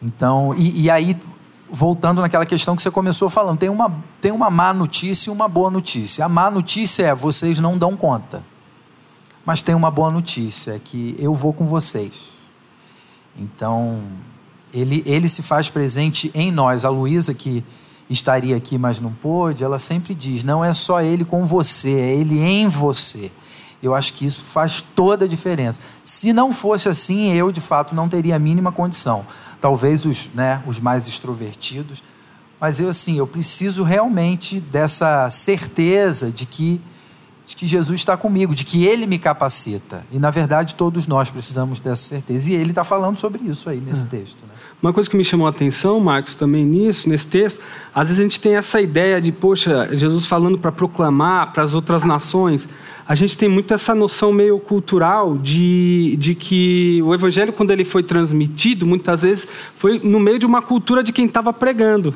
Então, 0.00 0.54
e, 0.56 0.82
e, 0.82 0.90
aí, 0.90 1.16
voltando 1.70 2.20
naquela 2.20 2.46
questão 2.46 2.74
que 2.74 2.82
você 2.82 2.90
começou 2.90 3.28
falando, 3.28 3.58
tem 3.58 3.68
uma, 3.68 3.92
tem 4.20 4.32
uma 4.32 4.50
má 4.50 4.72
notícia 4.72 5.30
e 5.30 5.32
uma 5.32 5.48
boa 5.48 5.70
notícia. 5.70 6.24
A 6.24 6.28
má 6.28 6.50
notícia 6.50 7.04
é 7.04 7.14
vocês 7.14 7.58
não 7.58 7.76
dão 7.76 7.96
conta, 7.96 8.42
mas 9.44 9.62
tem 9.62 9.74
uma 9.74 9.90
boa 9.90 10.10
notícia, 10.10 10.76
é 10.76 10.78
que 10.78 11.14
eu 11.18 11.34
vou 11.34 11.52
com 11.52 11.66
vocês. 11.66 12.32
Então, 13.36 14.02
ele, 14.72 15.02
ele 15.06 15.28
se 15.28 15.42
faz 15.42 15.68
presente 15.68 16.30
em 16.34 16.50
nós. 16.50 16.84
A 16.84 16.90
Luísa, 16.90 17.34
que 17.34 17.64
estaria 18.08 18.56
aqui, 18.56 18.76
mas 18.76 19.00
não 19.00 19.12
pôde, 19.12 19.64
ela 19.64 19.78
sempre 19.78 20.14
diz: 20.14 20.44
não 20.44 20.64
é 20.64 20.74
só 20.74 21.00
ele 21.00 21.24
com 21.24 21.44
você, 21.46 21.92
é 21.92 22.14
ele 22.14 22.40
em 22.40 22.68
você. 22.68 23.30
Eu 23.82 23.94
acho 23.94 24.12
que 24.14 24.24
isso 24.24 24.42
faz 24.42 24.80
toda 24.94 25.24
a 25.24 25.28
diferença. 25.28 25.80
Se 26.04 26.32
não 26.32 26.52
fosse 26.52 26.88
assim, 26.88 27.32
eu 27.32 27.50
de 27.50 27.60
fato 27.60 27.94
não 27.94 28.08
teria 28.08 28.36
a 28.36 28.38
mínima 28.38 28.70
condição. 28.70 29.26
Talvez 29.60 30.04
os, 30.04 30.28
né, 30.32 30.62
os 30.66 30.78
mais 30.78 31.06
extrovertidos, 31.06 32.02
mas 32.60 32.78
eu 32.78 32.88
assim, 32.88 33.18
eu 33.18 33.26
preciso 33.26 33.82
realmente 33.82 34.60
dessa 34.60 35.28
certeza 35.28 36.30
de 36.30 36.46
que 36.46 36.80
de 37.52 37.56
que 37.56 37.66
Jesus 37.66 38.00
está 38.00 38.16
comigo, 38.16 38.54
de 38.54 38.64
que 38.64 38.86
Ele 38.86 39.06
me 39.06 39.18
capacita. 39.18 40.02
E, 40.10 40.18
na 40.18 40.30
verdade, 40.30 40.74
todos 40.74 41.06
nós 41.06 41.30
precisamos 41.30 41.78
dessa 41.80 42.02
certeza. 42.02 42.50
E 42.50 42.54
ele 42.54 42.70
está 42.70 42.82
falando 42.82 43.18
sobre 43.18 43.42
isso 43.44 43.68
aí 43.68 43.78
nesse 43.78 44.06
é. 44.06 44.08
texto. 44.08 44.42
Né? 44.42 44.54
Uma 44.82 44.92
coisa 44.92 45.08
que 45.08 45.16
me 45.16 45.24
chamou 45.24 45.46
a 45.46 45.50
atenção, 45.50 46.00
Marcos, 46.00 46.34
também 46.34 46.64
nisso, 46.64 47.08
nesse 47.08 47.26
texto, 47.26 47.60
às 47.94 48.08
vezes 48.08 48.20
a 48.20 48.22
gente 48.22 48.40
tem 48.40 48.56
essa 48.56 48.80
ideia 48.80 49.20
de, 49.20 49.30
poxa, 49.30 49.88
Jesus 49.92 50.26
falando 50.26 50.58
para 50.58 50.72
proclamar 50.72 51.52
para 51.52 51.62
as 51.62 51.74
outras 51.74 52.04
nações. 52.04 52.66
A 53.06 53.14
gente 53.14 53.36
tem 53.36 53.50
muito 53.50 53.74
essa 53.74 53.94
noção 53.94 54.32
meio 54.32 54.58
cultural 54.58 55.36
de, 55.36 56.16
de 56.18 56.34
que 56.34 57.02
o 57.04 57.12
evangelho, 57.12 57.52
quando 57.52 57.70
ele 57.70 57.84
foi 57.84 58.02
transmitido, 58.02 58.86
muitas 58.86 59.22
vezes 59.22 59.46
foi 59.76 59.98
no 59.98 60.18
meio 60.18 60.38
de 60.38 60.46
uma 60.46 60.62
cultura 60.62 61.02
de 61.02 61.12
quem 61.12 61.26
estava 61.26 61.52
pregando. 61.52 62.14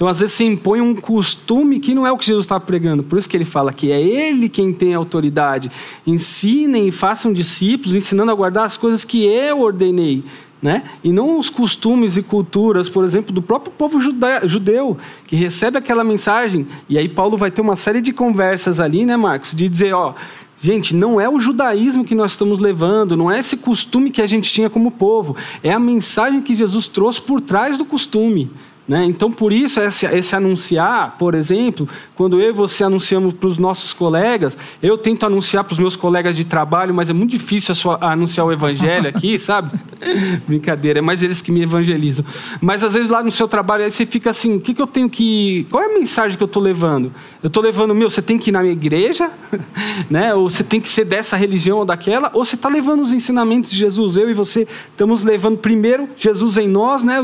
Então, 0.00 0.08
às 0.08 0.18
vezes, 0.18 0.34
se 0.34 0.44
impõe 0.44 0.80
um 0.80 0.94
costume 0.94 1.78
que 1.78 1.94
não 1.94 2.06
é 2.06 2.10
o 2.10 2.16
que 2.16 2.24
Jesus 2.24 2.46
está 2.46 2.58
pregando. 2.58 3.02
Por 3.02 3.18
isso 3.18 3.28
que 3.28 3.36
ele 3.36 3.44
fala 3.44 3.70
que 3.70 3.92
é 3.92 4.00
ele 4.00 4.48
quem 4.48 4.72
tem 4.72 4.94
autoridade. 4.94 5.70
Ensinem 6.06 6.88
e 6.88 6.90
façam 6.90 7.34
discípulos, 7.34 7.94
ensinando 7.94 8.32
a 8.32 8.34
guardar 8.34 8.64
as 8.64 8.78
coisas 8.78 9.04
que 9.04 9.26
eu 9.26 9.60
ordenei. 9.60 10.24
Né? 10.62 10.84
E 11.04 11.12
não 11.12 11.38
os 11.38 11.50
costumes 11.50 12.16
e 12.16 12.22
culturas, 12.22 12.88
por 12.88 13.04
exemplo, 13.04 13.30
do 13.30 13.42
próprio 13.42 13.74
povo 13.76 14.00
judeu, 14.00 14.96
que 15.26 15.36
recebe 15.36 15.76
aquela 15.76 16.02
mensagem. 16.02 16.66
E 16.88 16.96
aí 16.96 17.06
Paulo 17.06 17.36
vai 17.36 17.50
ter 17.50 17.60
uma 17.60 17.76
série 17.76 18.00
de 18.00 18.10
conversas 18.10 18.80
ali, 18.80 19.04
né, 19.04 19.18
Marcos? 19.18 19.54
De 19.54 19.68
dizer, 19.68 19.92
ó, 19.92 20.14
Gente, 20.62 20.94
não 20.94 21.18
é 21.18 21.26
o 21.26 21.40
judaísmo 21.40 22.04
que 22.04 22.14
nós 22.14 22.32
estamos 22.32 22.58
levando, 22.58 23.16
não 23.16 23.30
é 23.30 23.38
esse 23.38 23.56
costume 23.56 24.10
que 24.10 24.20
a 24.20 24.26
gente 24.26 24.52
tinha 24.52 24.68
como 24.68 24.90
povo, 24.90 25.34
é 25.62 25.72
a 25.72 25.78
mensagem 25.78 26.42
que 26.42 26.54
Jesus 26.54 26.86
trouxe 26.86 27.18
por 27.18 27.40
trás 27.40 27.78
do 27.78 27.84
costume. 27.86 28.50
Né? 28.90 29.04
Então, 29.04 29.30
por 29.30 29.52
isso, 29.52 29.78
esse, 29.78 30.04
esse, 30.04 30.34
anunciar, 30.34 31.14
por 31.16 31.36
exemplo, 31.36 31.88
quando 32.16 32.40
eu 32.40 32.48
e 32.48 32.52
você 32.52 32.82
anunciamos 32.82 33.32
para 33.32 33.48
os 33.48 33.56
nossos 33.56 33.92
colegas, 33.92 34.58
eu 34.82 34.98
tento 34.98 35.24
anunciar 35.24 35.62
para 35.62 35.74
os 35.74 35.78
meus 35.78 35.94
colegas 35.94 36.34
de 36.34 36.44
trabalho, 36.44 36.92
mas 36.92 37.08
é 37.08 37.12
muito 37.12 37.30
difícil 37.30 37.72
anunciar 38.00 38.44
o 38.44 38.50
evangelho 38.50 39.08
aqui, 39.08 39.38
sabe? 39.38 39.78
Brincadeira, 40.44 40.98
é 40.98 41.02
mais 41.02 41.22
eles 41.22 41.40
que 41.40 41.52
me 41.52 41.62
evangelizam. 41.62 42.24
Mas 42.60 42.82
às 42.82 42.94
vezes 42.94 43.08
lá 43.08 43.22
no 43.22 43.30
seu 43.30 43.46
trabalho, 43.46 43.84
aí 43.84 43.92
você 43.92 44.04
fica 44.04 44.30
assim: 44.30 44.56
o 44.56 44.60
que, 44.60 44.74
que 44.74 44.82
eu 44.82 44.88
tenho 44.88 45.08
que. 45.08 45.68
Qual 45.70 45.80
é 45.80 45.86
a 45.86 45.94
mensagem 45.96 46.36
que 46.36 46.42
eu 46.42 46.46
estou 46.46 46.60
levando? 46.60 47.12
Eu 47.40 47.46
estou 47.46 47.62
levando, 47.62 47.94
meu, 47.94 48.10
você 48.10 48.20
tem 48.20 48.38
que 48.38 48.50
ir 48.50 48.52
na 48.52 48.60
minha 48.60 48.72
igreja, 48.72 49.30
né? 50.10 50.34
ou 50.34 50.50
você 50.50 50.64
tem 50.64 50.80
que 50.80 50.88
ser 50.88 51.04
dessa 51.04 51.36
religião 51.36 51.78
ou 51.78 51.84
daquela, 51.84 52.32
ou 52.34 52.44
você 52.44 52.56
está 52.56 52.68
levando 52.68 53.02
os 53.02 53.12
ensinamentos 53.12 53.70
de 53.70 53.76
Jesus. 53.76 54.16
Eu 54.16 54.28
e 54.28 54.34
você 54.34 54.66
estamos 54.90 55.22
levando 55.22 55.58
primeiro 55.58 56.08
Jesus 56.16 56.56
em 56.56 56.66
nós, 56.66 57.04
né? 57.04 57.20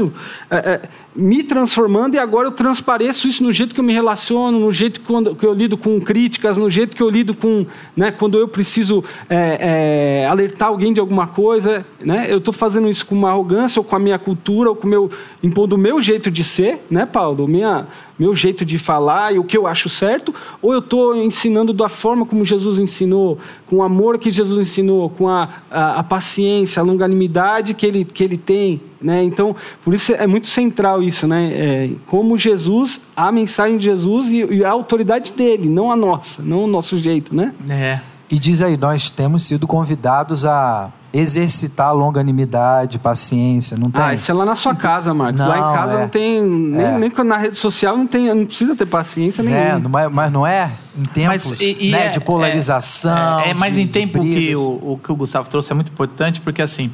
É, 0.49 0.57
é, 0.57 0.83
me 1.17 1.43
transformando 1.57 2.17
e 2.17 2.19
agora 2.19 2.49
eu 2.49 2.53
transpareço 2.53 3.27
isso 3.27 3.43
no 3.43 3.51
jeito 3.51 3.75
que 3.75 3.81
eu 3.81 3.85
me 3.85 3.95
relaciono, 3.95 4.61
no 4.61 4.71
jeito 4.71 5.01
que 5.01 5.47
eu 5.47 5.55
lido 5.55 5.79
com 5.79 5.99
críticas, 5.99 6.59
no 6.59 6.69
jeito 6.69 6.95
que 6.95 7.03
eu 7.03 7.09
lido 7.09 7.33
com, 7.33 7.65
né, 7.97 8.11
quando 8.11 8.37
eu 8.39 8.47
preciso 8.47 9.03
é, 9.27 10.21
é, 10.23 10.27
alertar 10.27 10.69
alguém 10.69 10.93
de 10.93 11.01
alguma 11.01 11.27
coisa, 11.27 11.87
né, 11.99 12.27
eu 12.29 12.37
estou 12.37 12.53
fazendo 12.53 12.91
isso 12.91 13.07
com 13.07 13.15
uma 13.15 13.31
arrogância 13.31 13.81
ou 13.81 13.85
com 13.85 13.97
a 13.97 13.99
minha 13.99 14.19
cultura 14.19 14.69
ou 14.69 14.77
com 14.77 14.87
meu 14.87 15.11
impondo 15.43 15.77
o 15.77 15.79
meu 15.79 16.03
jeito 16.03 16.31
de 16.31 16.45
ser, 16.45 16.85
né, 16.91 17.07
Paulo, 17.07 17.49
minha 17.49 17.87
meu 18.19 18.35
jeito 18.35 18.65
de 18.65 18.79
falar 18.79 19.35
e 19.35 19.39
o 19.39 19.45
que 19.45 19.57
eu 19.57 19.67
acho 19.67 19.89
certo, 19.89 20.35
ou 20.63 20.73
eu 20.73 20.79
estou 20.79 21.17
ensinando 21.17 21.73
da 21.73 21.89
forma 21.89 22.25
como 22.25 22.45
Jesus 22.45 22.79
ensinou, 22.79 23.39
com 23.67 23.77
o 23.77 23.83
amor 23.83 24.19
que 24.19 24.31
Jesus 24.31 24.69
ensinou, 24.69 25.11
com 25.11 25.29
a, 25.29 25.49
a, 25.71 26.01
a 26.01 26.03
paciência, 26.03 26.81
a 26.81 26.85
longanimidade 26.85 27.75
que 27.75 27.87
ele, 27.87 28.05
que 28.05 28.25
ele 28.25 28.39
tem. 28.39 28.81
Né? 29.01 29.23
Então, 29.23 29.55
por 29.85 29.93
isso 29.95 30.13
é 30.13 30.27
muito 30.27 30.49
central 30.49 31.03
isso, 31.03 31.27
né? 31.27 31.53
É, 31.53 31.91
como 32.07 32.39
Jesus, 32.39 33.01
a 33.15 33.31
mensagem 33.31 33.77
de 33.77 33.85
Jesus 33.85 34.33
e, 34.33 34.45
e, 34.55 34.65
a 34.65 34.71
autoridade 34.71 35.33
dele, 35.33 35.69
não 35.69 35.91
a 35.91 35.97
nossa, 35.97 36.43
não 36.43 36.65
o 36.65 36.67
nosso 36.67 36.99
jeito, 36.99 37.35
né? 37.35 37.55
É. 37.69 38.01
E 38.31 38.39
diz 38.39 38.63
aí, 38.63 38.77
nós 38.77 39.11
temos 39.11 39.45
sido 39.45 39.67
convidados 39.67 40.45
a 40.45 40.91
exercitar 41.17 41.95
longanimidade, 41.95 42.99
paciência, 42.99 43.77
não 43.77 43.91
tem? 43.91 44.03
Ah, 44.03 44.15
isso 44.15 44.31
é 44.31 44.35
lá 44.35 44.45
na 44.45 44.57
sua 44.57 44.75
casa, 44.75 45.15
Marcos. 45.15 45.41
Não, 45.41 45.49
lá 45.49 45.59
em 45.59 45.75
casa 45.75 45.97
é. 45.97 46.01
não 46.01 46.09
tem, 46.09 46.43
nem, 46.43 46.85
é. 46.85 46.99
nem 46.99 47.13
na 47.25 47.37
rede 47.37 47.59
social 47.59 47.97
não 47.97 48.07
tem, 48.07 48.35
não 48.35 48.45
precisa 48.45 48.77
ter 48.77 48.87
paciência 48.87 49.43
nenhuma. 49.43 50.03
É, 50.03 50.09
mas 50.09 50.31
não 50.31 50.47
é 50.47 50.71
em 50.97 51.05
tempos 51.05 51.51
mas, 51.51 51.61
e, 51.61 51.87
e 51.87 51.91
né, 51.91 52.07
é, 52.07 52.09
de 52.11 52.21
polarização. 52.21 53.41
É, 53.41 53.51
é 53.51 53.55
mas 53.55 53.77
de, 53.77 53.83
em 53.83 53.89
tempo 53.89 54.21
que 54.21 54.55
o, 54.55 54.61
o 54.61 55.01
que 55.03 55.11
o 55.11 55.17
Gustavo 55.17 55.49
trouxe 55.49 55.73
é 55.73 55.75
muito 55.75 55.91
importante, 55.91 56.41
porque 56.41 56.61
assim, 56.61 56.93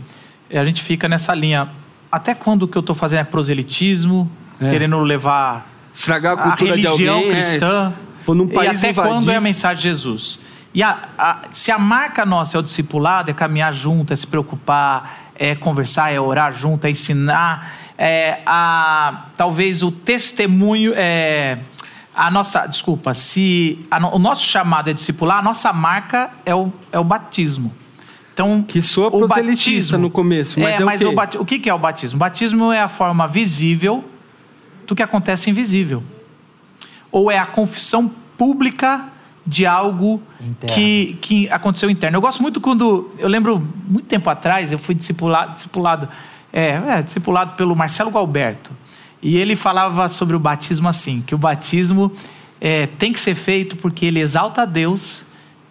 a 0.50 0.64
gente 0.64 0.82
fica 0.82 1.08
nessa 1.08 1.34
linha. 1.34 1.68
Até 2.10 2.34
quando 2.34 2.64
o 2.64 2.68
que 2.68 2.76
eu 2.76 2.80
estou 2.80 2.94
fazendo 2.94 3.20
é 3.20 3.24
proselitismo, 3.24 4.30
é. 4.60 4.70
querendo 4.70 5.00
levar 5.00 5.66
estragar 5.92 6.34
a 6.34 6.36
cultura 6.36 6.72
a 6.72 6.76
religião 6.76 6.96
de 6.96 7.08
alguém, 7.08 7.30
cristã. 7.30 7.92
É, 8.28 8.34
num 8.34 8.46
país 8.46 8.72
e 8.72 8.76
até 8.76 8.90
invadir. 8.90 9.10
quando 9.10 9.30
é 9.30 9.36
a 9.36 9.40
mensagem 9.40 9.76
de 9.78 9.82
Jesus? 9.82 10.38
E 10.74 10.82
a, 10.82 11.08
a, 11.18 11.38
se 11.52 11.70
a 11.70 11.78
marca 11.78 12.24
nossa 12.24 12.56
é 12.56 12.60
o 12.60 12.62
discipulado, 12.62 13.30
é 13.30 13.34
caminhar 13.34 13.74
junto, 13.74 14.12
é 14.12 14.16
se 14.16 14.26
preocupar, 14.26 15.32
é 15.34 15.54
conversar, 15.54 16.12
é 16.12 16.20
orar 16.20 16.54
junto, 16.54 16.86
é 16.86 16.90
ensinar, 16.90 17.74
é 17.98 18.40
a, 18.46 19.26
talvez 19.36 19.82
o 19.82 19.90
testemunho, 19.90 20.92
é, 20.96 21.58
a 22.14 22.30
nossa, 22.30 22.66
desculpa, 22.66 23.12
se 23.12 23.86
a, 23.90 23.98
o 24.14 24.18
nosso 24.18 24.44
chamado 24.44 24.88
é 24.88 24.94
discipular, 24.94 25.38
a 25.38 25.42
nossa 25.42 25.72
marca 25.72 26.30
é 26.46 26.54
o, 26.54 26.72
é 26.90 26.98
o 26.98 27.04
batismo. 27.04 27.72
Então, 28.32 28.62
que 28.62 28.80
soa 28.80 29.14
o 29.14 29.28
batismo 29.28 29.98
no 29.98 30.10
começo, 30.10 30.58
mas 30.58 30.80
é, 30.80 30.82
é 30.82 30.84
mas 30.84 31.02
o, 31.02 31.04
quê? 31.10 31.38
O, 31.38 31.42
o 31.42 31.44
que 31.44 31.68
é 31.68 31.74
o 31.74 31.78
batismo? 31.78 32.16
O 32.16 32.18
batismo 32.18 32.72
é 32.72 32.80
a 32.80 32.88
forma 32.88 33.28
visível 33.28 34.02
do 34.86 34.96
que 34.96 35.02
acontece 35.02 35.50
invisível. 35.50 36.02
Ou 37.10 37.30
é 37.30 37.36
a 37.36 37.44
confissão 37.44 38.10
pública 38.38 39.11
de 39.44 39.66
algo 39.66 40.22
que, 40.74 41.18
que 41.20 41.50
aconteceu 41.50 41.90
interno. 41.90 42.16
Eu 42.16 42.20
gosto 42.20 42.40
muito 42.40 42.60
quando. 42.60 43.10
Eu 43.18 43.28
lembro, 43.28 43.66
muito 43.88 44.06
tempo 44.06 44.30
atrás, 44.30 44.70
eu 44.70 44.78
fui 44.78 44.94
discipulado, 44.94 45.54
discipulado, 45.54 46.08
é, 46.52 46.68
é, 46.70 47.02
discipulado 47.02 47.56
pelo 47.56 47.74
Marcelo 47.74 48.10
Galberto. 48.10 48.70
E 49.20 49.36
ele 49.36 49.56
falava 49.56 50.08
sobre 50.08 50.36
o 50.36 50.38
batismo 50.38 50.88
assim: 50.88 51.20
que 51.20 51.34
o 51.34 51.38
batismo 51.38 52.12
é, 52.60 52.86
tem 52.86 53.12
que 53.12 53.20
ser 53.20 53.34
feito 53.34 53.76
porque 53.76 54.06
ele 54.06 54.20
exalta 54.20 54.62
a 54.62 54.64
Deus, 54.64 55.24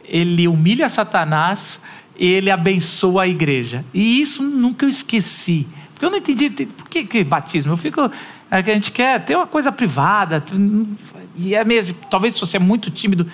ele 0.04 0.48
humilha 0.48 0.90
Satanás, 0.90 1.80
ele 2.16 2.52
abençoa 2.52 3.24
a 3.24 3.28
igreja. 3.28 3.86
E 3.94 4.22
isso 4.22 4.44
nunca 4.44 4.86
eu 4.86 4.90
esqueci. 4.90 5.68
Porque 5.94 6.06
eu 6.06 6.10
não 6.10 6.18
entendi 6.18 6.50
por 6.50 6.90
que, 6.90 7.06
que 7.06 7.24
batismo. 7.24 7.74
Eu 7.74 7.78
fico. 7.78 8.02
É 8.50 8.58
a 8.58 8.62
gente 8.62 8.92
quer 8.92 9.24
ter 9.24 9.36
uma 9.36 9.48
coisa 9.48 9.72
privada. 9.72 10.44
E 11.38 11.56
é 11.56 11.64
mesmo, 11.64 11.96
talvez 12.10 12.34
se 12.34 12.40
você 12.42 12.58
é 12.58 12.60
muito 12.60 12.92
tímido, 12.92 13.26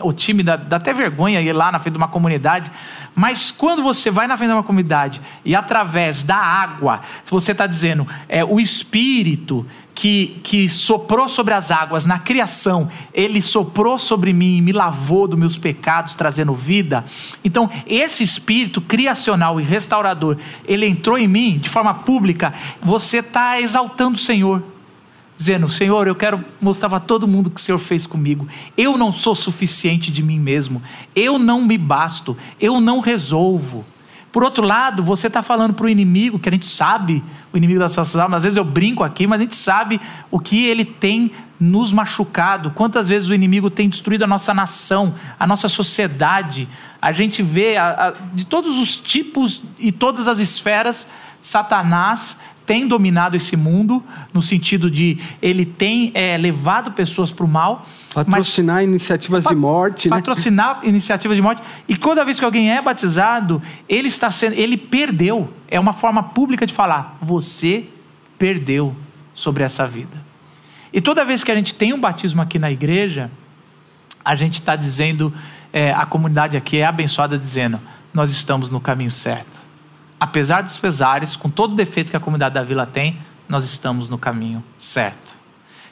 ou 0.00 0.12
tímida, 0.12 0.56
dá 0.56 0.76
até 0.76 0.92
vergonha 0.92 1.40
ir 1.40 1.52
lá 1.52 1.70
na 1.70 1.78
frente 1.78 1.94
de 1.94 1.98
uma 1.98 2.08
comunidade. 2.08 2.70
Mas 3.14 3.50
quando 3.50 3.82
você 3.82 4.10
vai 4.10 4.26
na 4.26 4.36
frente 4.36 4.50
de 4.50 4.54
uma 4.54 4.62
comunidade 4.62 5.20
e 5.44 5.54
através 5.54 6.22
da 6.22 6.36
água, 6.36 7.00
você 7.26 7.52
está 7.52 7.66
dizendo, 7.66 8.06
é, 8.28 8.44
o 8.44 8.60
Espírito 8.60 9.66
que, 9.94 10.40
que 10.42 10.68
soprou 10.68 11.28
sobre 11.28 11.52
as 11.52 11.70
águas 11.70 12.04
na 12.04 12.18
criação, 12.18 12.88
ele 13.12 13.42
soprou 13.42 13.98
sobre 13.98 14.32
mim 14.32 14.56
e 14.56 14.62
me 14.62 14.72
lavou 14.72 15.28
dos 15.28 15.38
meus 15.38 15.58
pecados, 15.58 16.14
trazendo 16.14 16.54
vida. 16.54 17.04
Então, 17.44 17.68
esse 17.86 18.22
Espírito 18.22 18.80
criacional 18.80 19.60
e 19.60 19.64
restaurador, 19.64 20.36
ele 20.66 20.86
entrou 20.86 21.18
em 21.18 21.28
mim 21.28 21.58
de 21.58 21.68
forma 21.68 21.92
pública, 21.92 22.54
você 22.80 23.18
está 23.18 23.60
exaltando 23.60 24.16
o 24.16 24.20
Senhor 24.20 24.62
dizendo: 25.40 25.70
Senhor, 25.70 26.06
eu 26.06 26.14
quero 26.14 26.44
mostrar 26.60 26.90
para 26.90 27.00
todo 27.00 27.26
mundo 27.26 27.46
o 27.46 27.50
que 27.50 27.58
o 27.58 27.64
Senhor 27.64 27.78
fez 27.78 28.04
comigo. 28.04 28.46
Eu 28.76 28.98
não 28.98 29.10
sou 29.10 29.34
suficiente 29.34 30.12
de 30.12 30.22
mim 30.22 30.38
mesmo. 30.38 30.82
Eu 31.16 31.38
não 31.38 31.62
me 31.62 31.78
basto. 31.78 32.36
Eu 32.60 32.78
não 32.78 33.00
resolvo. 33.00 33.86
Por 34.30 34.44
outro 34.44 34.64
lado, 34.64 35.02
você 35.02 35.28
está 35.28 35.42
falando 35.42 35.72
para 35.74 35.86
o 35.86 35.88
inimigo, 35.88 36.38
que 36.38 36.48
a 36.48 36.52
gente 36.52 36.66
sabe, 36.66 37.24
o 37.52 37.56
inimigo 37.56 37.80
das 37.80 37.96
nossas 37.96 38.14
almas, 38.14 38.36
às 38.36 38.42
vezes 38.44 38.56
eu 38.58 38.64
brinco 38.64 39.02
aqui, 39.02 39.26
mas 39.26 39.40
a 39.40 39.42
gente 39.42 39.56
sabe 39.56 40.00
o 40.30 40.38
que 40.38 40.66
ele 40.66 40.84
tem 40.84 41.32
nos 41.58 41.90
machucado, 41.90 42.70
quantas 42.70 43.08
vezes 43.08 43.28
o 43.28 43.34
inimigo 43.34 43.68
tem 43.68 43.88
destruído 43.88 44.22
a 44.22 44.28
nossa 44.28 44.54
nação, 44.54 45.14
a 45.38 45.46
nossa 45.48 45.68
sociedade. 45.68 46.68
A 47.02 47.10
gente 47.10 47.42
vê 47.42 47.76
a, 47.76 48.08
a, 48.08 48.10
de 48.32 48.46
todos 48.46 48.78
os 48.78 48.94
tipos 48.94 49.62
e 49.80 49.90
todas 49.90 50.28
as 50.28 50.38
esferas, 50.38 51.08
Satanás 51.42 52.38
tem 52.70 52.86
dominado 52.86 53.36
esse 53.36 53.56
mundo, 53.56 54.00
no 54.32 54.40
sentido 54.40 54.88
de 54.88 55.18
ele 55.42 55.66
tem 55.66 56.12
é, 56.14 56.38
levado 56.38 56.92
pessoas 56.92 57.32
para 57.32 57.44
o 57.44 57.48
mal. 57.48 57.84
Patrocinar 58.14 58.76
mas, 58.76 58.84
iniciativas 58.84 59.42
de 59.42 59.56
morte. 59.56 60.08
Né? 60.08 60.14
Patrocinar 60.14 60.80
né? 60.80 60.88
iniciativas 60.88 61.36
de 61.36 61.42
morte. 61.42 61.60
E 61.88 61.96
toda 61.96 62.24
vez 62.24 62.38
que 62.38 62.44
alguém 62.44 62.70
é 62.70 62.80
batizado, 62.80 63.60
ele 63.88 64.06
está 64.06 64.30
sendo. 64.30 64.52
Ele 64.52 64.76
perdeu. 64.76 65.52
É 65.66 65.80
uma 65.80 65.92
forma 65.92 66.22
pública 66.22 66.64
de 66.64 66.72
falar: 66.72 67.18
você 67.20 67.86
perdeu 68.38 68.94
sobre 69.34 69.64
essa 69.64 69.84
vida. 69.84 70.24
E 70.92 71.00
toda 71.00 71.24
vez 71.24 71.42
que 71.42 71.50
a 71.50 71.56
gente 71.56 71.74
tem 71.74 71.92
um 71.92 71.98
batismo 71.98 72.40
aqui 72.40 72.56
na 72.56 72.70
igreja, 72.70 73.32
a 74.24 74.36
gente 74.36 74.60
está 74.60 74.76
dizendo, 74.76 75.34
é, 75.72 75.90
a 75.90 76.06
comunidade 76.06 76.56
aqui 76.56 76.76
é 76.76 76.86
abençoada 76.86 77.36
dizendo: 77.36 77.80
nós 78.14 78.30
estamos 78.30 78.70
no 78.70 78.80
caminho 78.80 79.10
certo 79.10 79.59
apesar 80.20 80.62
dos 80.62 80.76
pesares, 80.76 81.34
com 81.34 81.48
todo 81.48 81.72
o 81.72 81.74
defeito 81.74 82.10
que 82.10 82.16
a 82.16 82.20
comunidade 82.20 82.54
da 82.54 82.62
vila 82.62 82.84
tem, 82.84 83.18
nós 83.48 83.64
estamos 83.64 84.10
no 84.10 84.18
caminho 84.18 84.62
certo. 84.78 85.34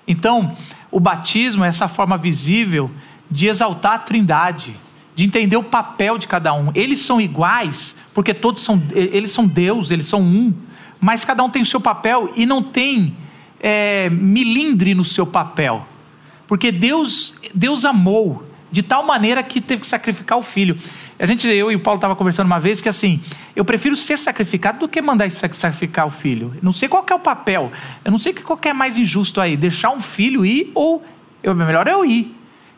Então, 0.07 0.55
o 0.91 1.01
batismo 1.01 1.65
é 1.65 1.69
essa 1.69 1.89
forma 1.89 2.19
visível 2.19 2.91
de 3.31 3.49
exaltar 3.49 3.95
a 3.95 3.99
Trindade, 3.99 4.77
de 5.17 5.25
entender 5.25 5.57
o 5.57 5.65
papel 5.65 6.19
de 6.19 6.29
cada 6.29 6.53
um. 6.55 6.71
Eles 6.75 7.01
são 7.01 7.21
iguais, 7.21 7.97
porque 8.15 8.33
todos 8.33 8.63
são, 8.63 8.81
eles 8.95 9.33
são 9.33 9.47
Deus, 9.47 9.91
eles 9.91 10.07
são 10.07 10.23
um, 10.23 10.55
mas 11.01 11.25
cada 11.25 11.43
um 11.43 11.51
tem 11.51 11.63
o 11.63 11.67
seu 11.67 11.81
papel 11.81 12.33
e 12.37 12.47
não 12.47 12.63
tem 12.63 13.17
é, 13.61 14.09
milindre 14.11 14.95
no 14.95 15.05
seu 15.05 15.27
papel, 15.27 15.87
porque 16.47 16.71
Deus, 16.71 17.35
Deus 17.55 17.85
amou 17.85 18.48
de 18.71 18.83
tal 18.83 19.03
maneira 19.03 19.43
que 19.43 19.61
teve 19.61 19.81
que 19.81 19.87
sacrificar 19.87 20.39
o 20.39 20.43
filho. 20.43 20.77
A 21.19 21.27
gente, 21.27 21.49
eu 21.49 21.73
e 21.73 21.77
o 21.77 21.81
Paulo 21.81 21.99
estava 21.99 22.15
conversando 22.15 22.47
uma 22.47 22.61
vez 22.61 22.81
que 22.81 22.89
assim, 22.89 23.21
eu 23.57 23.65
prefiro 23.65 23.97
ser 23.97 24.17
sacrificado 24.17 24.79
do 24.81 24.89
que 24.89 25.01
mandar 25.01 25.31
sacrificar 25.31 26.07
o 26.07 26.11
filho. 26.11 26.55
não 26.63 26.73
sei 26.73 26.89
qual 26.89 27.05
é 27.09 27.15
o 27.15 27.19
papel. 27.19 27.73
Eu 28.05 28.13
não 28.13 28.19
sei 28.19 28.33
qual 28.33 28.59
é 28.63 28.73
mais 28.73 28.97
injusto 28.97 29.41
aí, 29.41 29.57
deixar 29.57 29.91
um 29.91 30.01
filho 30.01 30.45
ir 30.45 30.71
ou 30.75 31.05
eu, 31.43 31.55
melhor 31.55 31.87
é 31.87 31.93
eu 31.93 32.05
ir. 32.05 32.35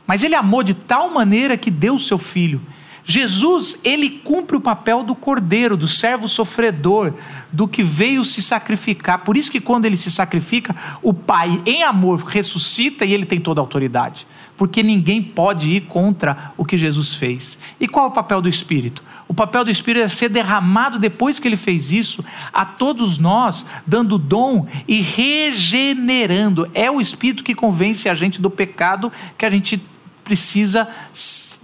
Mas 0.07 0.23
ele 0.23 0.35
amou 0.35 0.63
de 0.63 0.75
tal 0.75 1.11
maneira 1.11 1.57
que 1.57 1.71
deu 1.71 1.95
o 1.95 2.01
seu 2.01 2.19
filho. 2.19 2.61
Jesus, 3.05 3.79
ele 3.83 4.11
cumpre 4.11 4.57
o 4.57 4.61
papel 4.61 5.03
do 5.03 5.15
cordeiro, 5.15 5.77
do 5.77 5.89
servo 5.89 6.29
sofredor, 6.29 7.15
do 7.51 7.67
que 7.67 7.83
veio 7.83 8.25
se 8.25 8.41
sacrificar. 8.41 9.25
Por 9.25 9.37
isso 9.37 9.51
que 9.51 9.61
quando 9.61 9.85
ele 9.85 9.97
se 9.97 10.11
sacrifica, 10.11 10.77
o 11.03 11.13
Pai, 11.13 11.61
em 11.67 11.83
amor, 11.83 12.21
ressuscita 12.25 13.05
e 13.05 13.13
ele 13.13 13.25
tem 13.25 13.41
toda 13.41 13.61
a 13.61 13.63
autoridade 13.63 14.27
porque 14.61 14.83
ninguém 14.83 15.23
pode 15.23 15.71
ir 15.71 15.81
contra 15.87 16.53
o 16.55 16.67
que 16.67 16.77
Jesus 16.77 17.15
fez. 17.15 17.59
E 17.81 17.89
qual 17.89 18.05
é 18.05 18.09
o 18.09 18.13
papel 18.13 18.43
do 18.43 18.49
Espírito? 18.51 19.03
O 19.27 19.33
papel 19.33 19.65
do 19.65 19.71
Espírito 19.71 20.05
é 20.05 20.09
ser 20.11 20.29
derramado 20.29 20.99
depois 20.99 21.39
que 21.39 21.49
ele 21.49 21.57
fez 21.57 21.91
isso 21.91 22.23
a 22.53 22.67
todos 22.67 23.17
nós, 23.17 23.65
dando 23.87 24.19
dom 24.19 24.67
e 24.87 25.01
regenerando. 25.01 26.71
É 26.75 26.91
o 26.91 27.01
Espírito 27.01 27.43
que 27.43 27.55
convence 27.55 28.07
a 28.07 28.13
gente 28.15 28.39
do 28.39 28.51
pecado 28.51 29.11
que 29.39 29.47
a 29.47 29.51
gente 29.51 29.83
precisa 30.23 30.87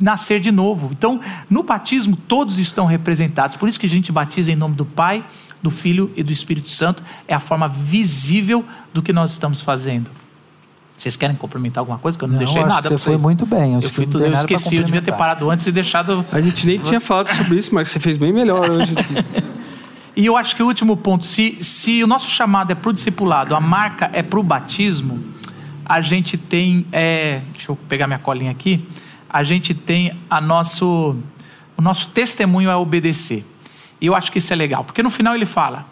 nascer 0.00 0.41
de 0.41 0.50
novo. 0.50 0.88
Então, 0.91 1.21
no 1.50 1.62
batismo, 1.62 2.17
todos 2.17 2.59
estão 2.59 2.87
representados. 2.87 3.59
Por 3.59 3.69
isso 3.69 3.79
que 3.79 3.87
a 3.87 3.91
gente 3.91 4.11
batiza 4.11 4.50
em 4.50 4.57
nome 4.57 4.75
do 4.75 4.87
Pai, 4.87 5.23
do 5.62 5.71
Filho 5.71 6.11
e 6.17 6.23
do 6.23 6.33
Espírito 6.33 6.71
Santo. 6.71 7.03
É 7.29 7.35
a 7.35 7.41
forma 7.41 7.69
visível 7.69 8.65
do 8.95 9.03
que 9.03 9.12
nós 9.12 9.33
estamos 9.33 9.61
fazendo. 9.61 10.11
Vocês 10.97 11.15
querem 11.15 11.37
complementar 11.37 11.83
alguma 11.83 11.99
coisa? 11.99 12.17
Que 12.17 12.25
eu 12.25 12.29
não, 12.29 12.35
não 12.35 12.45
deixei 12.45 12.65
nada. 12.65 12.88
Você 12.88 12.99
foi 12.99 13.19
muito 13.19 13.45
bem. 13.45 13.76
Acho 13.76 13.88
eu, 13.88 13.93
fui, 13.93 14.09
eu 14.15 14.33
esqueci, 14.35 14.76
eu 14.76 14.85
devia 14.85 15.03
ter 15.03 15.12
parado 15.12 15.50
antes 15.50 15.67
e 15.67 15.73
deixado. 15.73 16.25
A 16.33 16.41
gente 16.41 16.67
nem 16.67 16.79
tinha 16.79 17.00
falado 17.00 17.35
sobre 17.35 17.59
isso, 17.59 17.75
mas 17.75 17.91
você 17.91 18.00
fez 18.00 18.17
bem 18.17 18.33
melhor 18.33 18.71
hoje. 18.71 18.95
e 20.17 20.25
eu 20.25 20.37
acho 20.37 20.57
que 20.57 20.62
o 20.62 20.67
último 20.67 20.97
ponto: 20.97 21.26
se, 21.26 21.59
se 21.61 22.03
o 22.03 22.07
nosso 22.07 22.31
chamado 22.31 22.73
é 22.73 22.75
para 22.75 22.91
o 22.91 22.93
discipulado, 22.95 23.55
a 23.55 23.61
marca 23.61 24.11
é 24.12 24.23
para 24.23 24.41
o 24.41 24.43
batismo, 24.43 25.23
a 25.85 26.00
gente 26.00 26.38
tem. 26.38 26.87
É, 26.91 27.43
deixa 27.53 27.73
eu 27.73 27.76
pegar 27.88 28.07
minha 28.07 28.19
colinha 28.19 28.50
aqui. 28.50 28.83
A 29.29 29.45
gente 29.45 29.75
tem 29.75 30.12
a 30.31 30.41
nosso. 30.41 31.15
O 31.76 31.83
nosso 31.83 32.09
testemunho 32.09 32.71
é 32.71 32.76
obedecer. 32.76 33.45
E 34.00 34.07
eu 34.07 34.15
acho 34.15 34.33
que 34.33 34.38
isso 34.38 34.50
é 34.50 34.57
legal, 34.57 34.83
porque 34.83 35.03
no 35.03 35.11
final 35.11 35.35
ele 35.35 35.45
fala 35.45 35.85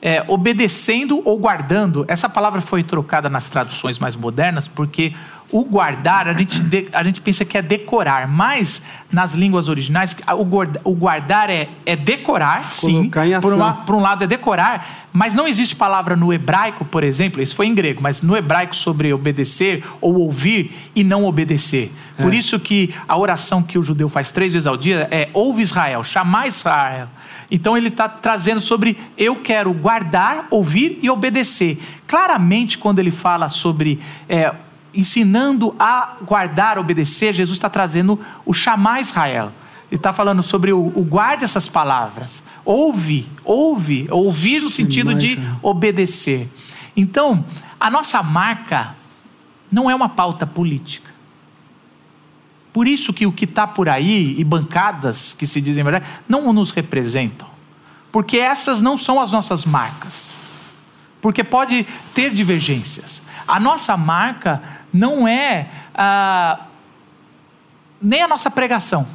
é, 0.00 0.24
obedecendo 0.28 1.20
ou 1.24 1.38
guardando. 1.38 2.04
Essa 2.08 2.28
palavra 2.28 2.60
foi 2.60 2.82
trocada 2.82 3.28
nas 3.28 3.50
traduções 3.50 3.98
mais 3.98 4.14
modernas 4.14 4.68
porque 4.68 5.12
o 5.50 5.64
guardar, 5.64 6.26
a 6.28 6.34
gente, 6.34 6.60
de, 6.60 6.88
a 6.92 7.04
gente 7.04 7.20
pensa 7.20 7.44
que 7.44 7.56
é 7.56 7.62
decorar, 7.62 8.26
mas 8.26 8.82
nas 9.10 9.32
línguas 9.32 9.68
originais, 9.68 10.16
o, 10.36 10.44
guarda, 10.44 10.80
o 10.82 10.92
guardar 10.92 11.48
é, 11.50 11.68
é 11.84 11.94
decorar, 11.94 12.64
sim. 12.64 13.10
Por, 13.40 13.52
uma, 13.52 13.74
por 13.74 13.94
um 13.94 14.00
lado 14.00 14.24
é 14.24 14.26
decorar, 14.26 15.06
mas 15.12 15.34
não 15.34 15.46
existe 15.46 15.76
palavra 15.76 16.16
no 16.16 16.32
hebraico, 16.32 16.84
por 16.84 17.04
exemplo, 17.04 17.40
isso 17.40 17.54
foi 17.54 17.66
em 17.66 17.74
grego, 17.74 18.02
mas 18.02 18.20
no 18.22 18.36
hebraico 18.36 18.74
sobre 18.74 19.12
obedecer 19.12 19.84
ou 20.00 20.16
ouvir 20.16 20.72
e 20.94 21.04
não 21.04 21.24
obedecer. 21.24 21.92
É. 22.18 22.22
Por 22.22 22.34
isso 22.34 22.58
que 22.58 22.92
a 23.06 23.16
oração 23.16 23.62
que 23.62 23.78
o 23.78 23.82
judeu 23.82 24.08
faz 24.08 24.30
três 24.30 24.52
vezes 24.52 24.66
ao 24.66 24.76
dia 24.76 25.06
é 25.10 25.30
ouve 25.32 25.62
Israel, 25.62 26.02
chamar 26.02 26.48
Israel. 26.48 27.08
Então 27.50 27.76
ele 27.76 27.88
está 27.88 28.08
trazendo 28.08 28.60
sobre 28.60 28.98
eu 29.16 29.36
quero 29.36 29.72
guardar, 29.72 30.48
ouvir 30.50 30.98
e 31.00 31.08
obedecer. 31.08 31.78
Claramente, 32.06 32.76
quando 32.76 32.98
ele 32.98 33.10
fala 33.10 33.48
sobre 33.48 34.00
é, 34.28 34.52
ensinando 34.96 35.74
a 35.78 36.16
guardar, 36.22 36.78
obedecer, 36.78 37.34
Jesus 37.34 37.56
está 37.56 37.68
trazendo 37.68 38.18
o 38.44 38.52
chamar 38.52 39.00
Israel. 39.00 39.52
Ele 39.90 39.98
está 39.98 40.12
falando 40.12 40.42
sobre 40.42 40.72
o, 40.72 40.78
o 40.78 41.04
guarde 41.04 41.44
essas 41.44 41.68
palavras. 41.68 42.42
Ouve, 42.64 43.26
ouve, 43.44 44.08
ouvir 44.10 44.62
no 44.62 44.70
sentido 44.70 45.14
de 45.14 45.38
obedecer. 45.62 46.48
Então, 46.96 47.44
a 47.78 47.90
nossa 47.90 48.22
marca 48.22 48.96
não 49.70 49.90
é 49.90 49.94
uma 49.94 50.08
pauta 50.08 50.46
política. 50.46 51.14
Por 52.72 52.88
isso 52.88 53.12
que 53.12 53.26
o 53.26 53.32
que 53.32 53.44
está 53.44 53.66
por 53.66 53.88
aí 53.88 54.34
e 54.38 54.44
bancadas 54.44 55.32
que 55.32 55.46
se 55.46 55.60
dizem 55.60 55.84
verdade 55.84 56.06
não 56.28 56.52
nos 56.52 56.72
representam. 56.72 57.48
Porque 58.10 58.38
essas 58.38 58.82
não 58.82 58.98
são 58.98 59.20
as 59.20 59.30
nossas 59.30 59.64
marcas. 59.64 60.30
Porque 61.20 61.44
pode 61.44 61.86
ter 62.14 62.30
divergências. 62.30 63.22
A 63.46 63.60
nossa 63.60 63.96
marca 63.96 64.62
não 64.92 65.26
é 65.26 65.68
ah, 65.94 66.60
nem 68.00 68.22
a 68.22 68.28
nossa 68.28 68.50
pregação. 68.50 69.06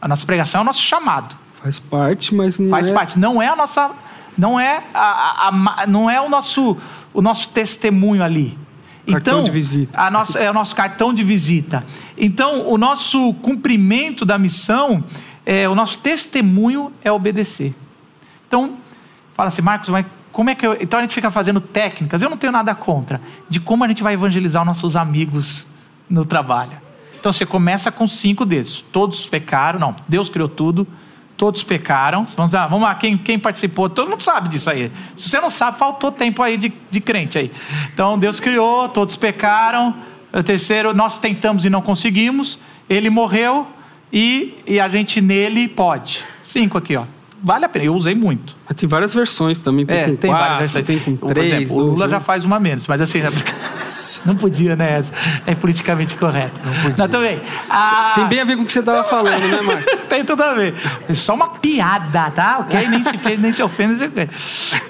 A 0.00 0.08
nossa 0.08 0.26
pregação 0.26 0.60
é 0.60 0.62
o 0.62 0.64
nosso 0.64 0.82
chamado. 0.82 1.34
Faz 1.62 1.80
parte, 1.80 2.34
mas 2.34 2.58
não 2.58 2.70
Faz 2.70 2.88
é... 2.88 2.92
parte. 2.92 3.18
Não 3.18 3.40
é 3.40 3.48
a 3.48 3.56
nossa, 3.56 3.90
não 4.36 4.60
é 4.60 4.84
a, 4.92 5.48
a, 5.48 5.82
a, 5.82 5.86
não 5.86 6.10
é 6.10 6.20
o 6.20 6.28
nosso, 6.28 6.76
o 7.12 7.22
nosso 7.22 7.48
testemunho 7.48 8.22
ali. 8.22 8.58
Cartão 9.06 9.34
então, 9.34 9.44
de 9.44 9.50
visita. 9.50 10.00
A 10.00 10.10
nossa, 10.10 10.38
é 10.38 10.50
o 10.50 10.54
nosso 10.54 10.74
cartão 10.74 11.12
de 11.12 11.22
visita. 11.22 11.84
Então, 12.16 12.68
o 12.68 12.78
nosso 12.78 13.34
cumprimento 13.34 14.24
da 14.24 14.38
missão, 14.38 15.04
é, 15.44 15.68
o 15.68 15.74
nosso 15.74 15.98
testemunho 15.98 16.90
é 17.02 17.12
obedecer. 17.12 17.74
Então, 18.48 18.78
fala 19.34 19.48
assim, 19.48 19.60
Marcos, 19.60 19.90
mas 19.90 20.06
como 20.34 20.50
é 20.50 20.54
que 20.56 20.66
eu... 20.66 20.76
Então 20.80 20.98
a 20.98 21.02
gente 21.02 21.14
fica 21.14 21.30
fazendo 21.30 21.60
técnicas, 21.60 22.20
eu 22.20 22.28
não 22.28 22.36
tenho 22.36 22.52
nada 22.52 22.74
contra, 22.74 23.20
de 23.48 23.60
como 23.60 23.84
a 23.84 23.88
gente 23.88 24.02
vai 24.02 24.14
evangelizar 24.14 24.62
os 24.62 24.66
nossos 24.66 24.96
amigos 24.96 25.64
no 26.10 26.24
trabalho. 26.24 26.72
Então 27.18 27.32
você 27.32 27.46
começa 27.46 27.90
com 27.92 28.06
cinco 28.08 28.44
dedos. 28.44 28.84
Todos 28.92 29.26
pecaram, 29.28 29.78
não, 29.78 29.94
Deus 30.08 30.28
criou 30.28 30.48
tudo, 30.48 30.88
todos 31.36 31.62
pecaram. 31.62 32.26
Vamos 32.36 32.52
lá, 32.52 32.66
vamos 32.66 32.82
lá, 32.82 32.96
quem, 32.96 33.16
quem 33.16 33.38
participou, 33.38 33.88
todo 33.88 34.10
mundo 34.10 34.22
sabe 34.22 34.48
disso 34.48 34.68
aí. 34.68 34.90
Se 35.16 35.28
você 35.28 35.40
não 35.40 35.48
sabe, 35.48 35.78
faltou 35.78 36.10
tempo 36.10 36.42
aí 36.42 36.56
de, 36.56 36.72
de 36.90 37.00
crente 37.00 37.38
aí. 37.38 37.52
Então 37.92 38.18
Deus 38.18 38.40
criou, 38.40 38.88
todos 38.88 39.14
pecaram. 39.14 39.94
O 40.32 40.42
terceiro, 40.42 40.92
nós 40.92 41.16
tentamos 41.16 41.64
e 41.64 41.70
não 41.70 41.80
conseguimos. 41.80 42.58
Ele 42.90 43.08
morreu 43.08 43.68
e, 44.12 44.58
e 44.66 44.80
a 44.80 44.88
gente 44.88 45.20
nele 45.20 45.68
pode. 45.68 46.24
Cinco 46.42 46.76
aqui, 46.76 46.96
ó 46.96 47.04
vale 47.44 47.66
a 47.66 47.68
pena. 47.68 47.84
Eu 47.84 47.94
usei 47.94 48.14
muito. 48.14 48.56
Mas 48.66 48.76
tem 48.76 48.88
várias 48.88 49.14
versões 49.14 49.58
também. 49.58 49.84
Tem 49.84 49.96
é, 49.96 50.04
com 50.06 50.16
tem 50.16 50.30
quatro, 50.30 50.48
várias 50.48 50.72
versões. 50.72 50.84
Tem 50.84 51.16
com 51.16 51.26
três. 51.28 51.50
Por 51.50 51.56
exemplo, 51.56 51.76
o 51.76 51.80
Lula 51.90 52.08
já 52.08 52.18
faz 52.18 52.44
uma 52.44 52.58
menos, 52.58 52.86
mas 52.86 53.00
assim, 53.00 53.20
não 54.24 54.34
podia, 54.34 54.74
né? 54.74 55.02
É 55.46 55.54
politicamente 55.54 56.16
correto. 56.16 56.58
Não 56.64 56.72
podia. 56.82 56.96
Não, 56.96 57.08
também. 57.08 57.40
Ah, 57.68 58.12
tem 58.14 58.26
bem 58.26 58.40
a 58.40 58.44
ver 58.44 58.56
com 58.56 58.62
o 58.62 58.66
que 58.66 58.72
você 58.72 58.80
estava 58.80 59.04
falando, 59.04 59.46
né, 59.46 59.60
Marcos? 59.60 59.84
tem 60.08 60.24
tudo 60.24 60.42
a 60.42 60.54
ver. 60.54 60.74
É 61.08 61.14
só 61.14 61.34
uma 61.34 61.48
piada, 61.48 62.30
tá? 62.30 62.58
Ok? 62.60 62.88
Nem 62.88 63.04
se 63.04 63.18
fez, 63.18 63.38
nem 63.38 63.52
se 63.52 63.62
ofende. 63.62 64.10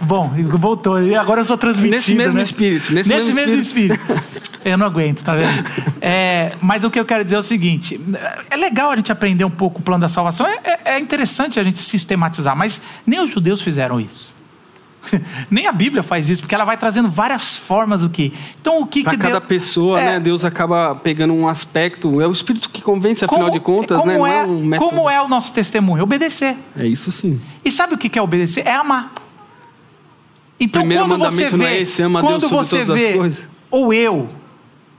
Bom, 0.00 0.32
voltou. 0.52 1.02
E 1.02 1.16
agora 1.16 1.40
eu 1.40 1.44
sou 1.44 1.58
transmitido. 1.58 1.96
Nesse 1.96 2.14
mesmo 2.14 2.36
né? 2.36 2.42
espírito. 2.42 2.92
Nesse, 2.92 3.08
nesse 3.08 3.32
mesmo, 3.32 3.46
mesmo 3.46 3.60
espírito. 3.60 3.94
espírito. 4.00 4.54
Eu 4.64 4.78
não 4.78 4.86
aguento, 4.86 5.22
tá 5.22 5.34
vendo? 5.34 5.62
É, 6.00 6.52
mas 6.60 6.84
o 6.84 6.90
que 6.90 6.98
eu 6.98 7.04
quero 7.04 7.22
dizer 7.22 7.36
é 7.36 7.38
o 7.38 7.42
seguinte: 7.42 8.00
é 8.48 8.56
legal 8.56 8.90
a 8.90 8.96
gente 8.96 9.12
aprender 9.12 9.44
um 9.44 9.50
pouco 9.50 9.80
o 9.80 9.82
plano 9.82 10.00
da 10.00 10.08
salvação, 10.08 10.46
é, 10.46 10.58
é, 10.64 10.80
é 10.94 11.00
interessante 11.00 11.60
a 11.60 11.64
gente 11.64 11.80
sistematizar, 11.80 12.43
mas 12.54 12.80
nem 13.06 13.20
os 13.20 13.30
judeus 13.30 13.62
fizeram 13.62 14.00
isso. 14.00 14.34
Nem 15.50 15.66
a 15.66 15.72
Bíblia 15.72 16.02
faz 16.02 16.28
isso, 16.28 16.42
porque 16.42 16.54
ela 16.54 16.64
vai 16.64 16.78
trazendo 16.78 17.08
várias 17.10 17.56
formas 17.56 18.00
do 18.00 18.08
que. 18.08 18.32
Então 18.60 18.80
o 18.80 18.86
que 18.86 19.02
pra 19.02 19.12
que 19.12 19.18
cada 19.18 19.38
Deus... 19.38 19.48
pessoa, 19.48 20.00
é... 20.00 20.04
né? 20.12 20.20
Deus 20.20 20.44
acaba 20.44 20.94
pegando 20.94 21.34
um 21.34 21.46
aspecto. 21.46 22.20
É 22.20 22.26
o 22.26 22.32
Espírito 22.32 22.70
que 22.70 22.80
convence, 22.80 23.24
afinal 23.24 23.48
como, 23.48 23.52
de 23.52 23.60
contas, 23.60 24.04
né? 24.04 24.16
Não 24.16 24.26
é, 24.26 24.40
é 24.40 24.44
um 24.46 24.70
como 24.78 25.10
é 25.10 25.20
o 25.20 25.28
nosso 25.28 25.52
testemunho? 25.52 26.02
Obedecer. 26.02 26.56
É 26.76 26.86
isso 26.86 27.12
sim. 27.12 27.40
E 27.64 27.70
sabe 27.70 27.94
o 27.94 27.98
que 27.98 28.18
é 28.18 28.22
obedecer? 28.22 28.66
É 28.66 28.74
amar. 28.74 29.12
Então, 30.58 30.82
Primeiro 30.82 31.04
quando 31.04 31.18
você 31.18 31.24
mandamento 31.24 31.56
não 31.56 31.64
vê, 31.66 31.72
é 31.72 31.82
esse, 31.82 32.02
ama 32.02 32.20
quando 32.20 32.40
Deus 32.40 32.50
sobre 32.50 32.64
você 32.64 32.78
todas 32.84 32.90
as 32.90 33.08
vê, 33.08 33.18
coisas? 33.18 33.48
ou 33.70 33.92
eu, 33.92 34.28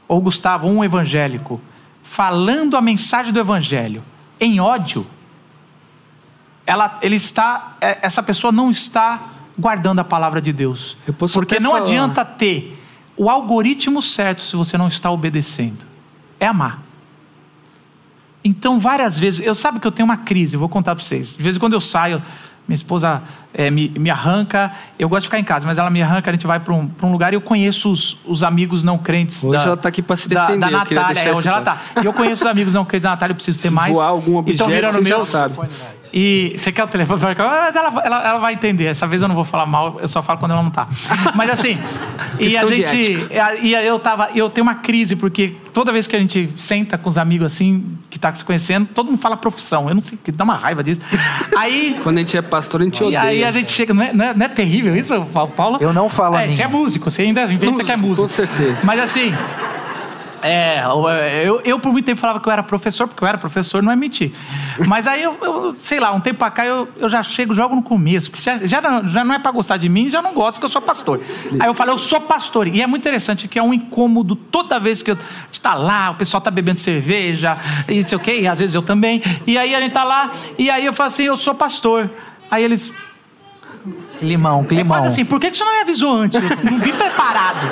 ou 0.07 0.21
Gustavo, 0.21 0.67
um 0.67 0.83
evangélico, 0.83 1.61
falando 2.03 2.75
a 2.75 2.81
mensagem 2.81 3.31
do 3.31 3.39
evangelho 3.39 4.03
em 4.39 4.59
ódio, 4.59 5.07
ela, 6.65 6.97
ele 7.01 7.15
está, 7.15 7.75
é, 7.79 7.99
essa 8.01 8.23
pessoa 8.23 8.51
não 8.51 8.71
está 8.71 9.29
guardando 9.57 9.99
a 9.99 10.03
palavra 10.03 10.41
de 10.41 10.51
Deus. 10.51 10.97
Porque 11.33 11.59
não 11.59 11.71
falar. 11.71 11.83
adianta 11.83 12.25
ter 12.25 12.81
o 13.15 13.29
algoritmo 13.29 14.01
certo 14.01 14.41
se 14.41 14.55
você 14.55 14.77
não 14.77 14.87
está 14.87 15.09
obedecendo. 15.11 15.85
É 16.39 16.47
amar. 16.47 16.81
Então, 18.43 18.79
várias 18.79 19.17
vezes, 19.17 19.45
eu 19.45 19.55
sabe 19.55 19.79
que 19.79 19.87
eu 19.87 19.91
tenho 19.91 20.05
uma 20.05 20.17
crise, 20.17 20.55
eu 20.55 20.59
vou 20.59 20.69
contar 20.69 20.95
para 20.95 21.03
vocês. 21.03 21.35
De 21.35 21.41
vez 21.41 21.55
em 21.55 21.59
quando 21.59 21.73
eu 21.73 21.81
saio, 21.81 22.21
minha 22.67 22.75
esposa 22.75 23.23
eh, 23.55 23.71
me, 23.71 23.89
me 23.97 24.09
arranca, 24.11 24.71
eu 24.99 25.09
gosto 25.09 25.21
de 25.23 25.27
ficar 25.27 25.39
em 25.39 25.43
casa, 25.43 25.65
mas 25.65 25.77
ela 25.77 25.89
me 25.89 26.01
arranca, 26.01 26.29
a 26.29 26.33
gente 26.33 26.45
vai 26.45 26.59
para 26.59 26.73
um, 26.73 26.87
pra 26.87 27.07
um 27.07 27.11
lugar 27.11 27.33
e 27.33 27.35
eu 27.35 27.41
conheço 27.41 27.89
os, 27.91 28.17
os 28.25 28.43
amigos 28.43 28.83
não 28.83 28.97
crentes. 28.97 29.43
Hoje 29.43 29.57
da, 29.57 29.63
ela 29.63 29.77
tá 29.77 29.89
aqui 29.89 30.01
pra 30.01 30.15
se 30.15 30.29
da- 30.29 30.45
defender, 30.47 30.69
Da, 30.71 30.85
queria 30.85 30.99
Natália, 31.01 31.21
é, 31.21 31.33
hoje 31.33 31.47
ela 31.47 31.61
claro. 31.61 31.79
tá. 31.95 32.01
E 32.01 32.05
eu 32.05 32.13
conheço 32.13 32.43
os 32.43 32.49
amigos 32.51 32.73
não 32.73 32.85
crentes 32.85 33.03
da 33.03 33.09
Natália, 33.11 33.31
eu 33.31 33.35
preciso 33.35 33.57
ter 33.59 33.69
Se 33.69 33.73
mais. 33.73 33.93
voar 33.93 34.07
algum 34.07 34.33
e 34.33 34.37
objeto, 34.37 34.69
virando 34.69 34.93
você 34.93 35.03
já 35.09 35.15
meus. 35.17 35.27
sabe. 35.27 35.55
E 36.13 36.55
você 36.57 36.71
quer 36.71 36.83
o 36.83 36.87
telefone? 36.87 37.21
Ah, 37.39 37.71
Ela, 37.73 38.01
ela, 38.05 38.27
ela 38.29 38.39
vai 38.39 38.53
entender. 38.53 38.85
Essa 38.85 39.07
vez 39.07 39.21
eu 39.21 39.27
não 39.27 39.35
vou 39.35 39.43
falar 39.43 39.65
mal, 39.65 39.97
eu 39.99 40.07
só 40.07 40.21
falo 40.21 40.39
quando 40.39 40.51
ela 40.51 40.61
não 40.63 40.69
tá. 40.71 40.87
Mas 41.35 41.49
assim, 41.49 41.77
e 42.39 42.55
a 42.57 42.65
gente. 42.67 43.27
E 43.61 43.73
eu 43.73 43.99
tava. 43.99 44.29
Eu 44.35 44.49
tenho 44.49 44.63
uma 44.65 44.75
crise, 44.75 45.15
porque 45.15 45.55
toda 45.73 45.91
vez 45.91 46.07
que 46.07 46.15
a 46.15 46.19
gente 46.19 46.49
senta 46.57 46.97
com 46.97 47.09
os 47.09 47.17
amigos 47.17 47.47
assim, 47.47 47.97
que 48.09 48.17
tá 48.19 48.33
se 48.33 48.45
conhecendo, 48.45 48.87
todo 48.93 49.07
mundo 49.09 49.19
fala 49.19 49.35
profissão. 49.35 49.89
Eu 49.89 49.95
não 49.95 50.01
sei, 50.01 50.17
que 50.23 50.31
dá 50.31 50.43
uma 50.43 50.55
raiva 50.55 50.83
disso. 50.83 51.01
Aí. 51.57 51.99
Quando 52.03 52.17
a 52.17 52.19
gente 52.19 52.37
é 52.37 52.41
pastor, 52.41 52.81
a 52.81 52.83
gente 52.85 53.03
odeia. 53.03 53.44
A 53.47 53.51
gente 53.51 53.71
chega, 53.71 53.93
não 53.93 54.03
é, 54.03 54.13
não 54.13 54.25
é- 54.25 54.33
não 54.33 54.45
é 54.45 54.49
terrível 54.49 54.95
isso, 54.95 55.25
Paulo? 55.55 55.77
Eu 55.79 55.93
não 55.93 56.09
falo 56.09 56.35
É, 56.37 56.49
você 56.49 56.63
é 56.63 56.67
músico, 56.67 57.09
você 57.09 57.21
ainda 57.23 57.43
inventa 57.43 57.83
que 57.83 57.91
é 57.91 57.95
Músico, 57.95 58.21
músico. 58.21 58.21
com 58.23 58.27
certeza. 58.27 58.77
Mas 58.83 58.99
assim, 58.99 59.33
é, 60.41 60.83
eu, 61.43 61.59
eu 61.65 61.79
por 61.79 61.91
muito 61.91 62.05
tempo 62.05 62.21
falava 62.21 62.39
que 62.39 62.47
eu 62.47 62.51
era 62.53 62.61
professor, 62.61 63.07
porque 63.07 63.23
eu 63.23 63.27
era 63.27 63.35
professor, 63.35 63.81
não 63.81 63.91
é 63.91 63.95
mentir. 63.95 64.31
Mas 64.85 65.07
aí 65.07 65.23
eu, 65.23 65.35
eu, 65.41 65.75
sei 65.79 65.99
lá, 65.99 66.11
um 66.13 66.19
tempo 66.19 66.37
pra 66.37 66.51
cá 66.51 66.63
eu, 66.63 66.87
eu 66.97 67.09
já 67.09 67.23
chego, 67.23 67.55
jogo 67.55 67.75
no 67.75 67.81
começo, 67.81 68.29
porque 68.29 68.43
já, 68.43 68.57
já, 68.67 68.79
não, 68.79 69.07
já 69.07 69.23
não 69.23 69.33
é 69.33 69.39
pra 69.39 69.51
gostar 69.51 69.77
de 69.77 69.89
mim, 69.89 70.07
já 70.07 70.21
não 70.21 70.33
gosto, 70.33 70.55
porque 70.55 70.65
eu 70.65 70.69
sou 70.69 70.81
pastor. 70.83 71.19
Aí 71.59 71.67
eu 71.67 71.73
falo, 71.73 71.91
eu 71.91 71.97
sou 71.97 72.21
pastor. 72.21 72.67
E 72.67 72.79
é 72.79 72.85
muito 72.85 73.01
interessante 73.01 73.47
que 73.47 73.57
é 73.57 73.63
um 73.63 73.73
incômodo 73.73 74.35
toda 74.35 74.79
vez 74.79 75.01
que 75.01 75.09
eu, 75.09 75.15
a 75.15 75.45
gente 75.47 75.61
tá 75.61 75.73
lá, 75.73 76.11
o 76.11 76.15
pessoal 76.15 76.39
tá 76.41 76.51
bebendo 76.51 76.79
cerveja, 76.79 77.57
e 77.87 78.03
sei 78.03 78.15
o 78.15 78.21
quê, 78.21 78.41
e 78.41 78.47
às 78.47 78.59
vezes 78.59 78.75
eu 78.75 78.83
também. 78.83 79.23
E 79.47 79.57
aí 79.57 79.73
a 79.73 79.79
gente 79.81 79.93
tá 79.93 80.03
lá, 80.03 80.31
e 80.59 80.69
aí 80.69 80.85
eu 80.85 80.93
falo 80.93 81.07
assim, 81.07 81.23
eu 81.23 81.37
sou 81.37 81.55
pastor. 81.55 82.07
Aí 82.51 82.63
eles, 82.63 82.91
Climão, 84.19 84.61
é 84.61 84.65
climão. 84.65 84.97
quase 84.97 85.07
assim, 85.09 85.25
por 85.25 85.39
que 85.39 85.51
que 85.51 85.57
você 85.57 85.63
não 85.63 85.73
me 85.73 85.81
avisou 85.81 86.15
antes? 86.15 86.41
Eu 86.41 86.71
não 86.71 86.79
vim 86.79 86.91
preparado. 86.93 87.67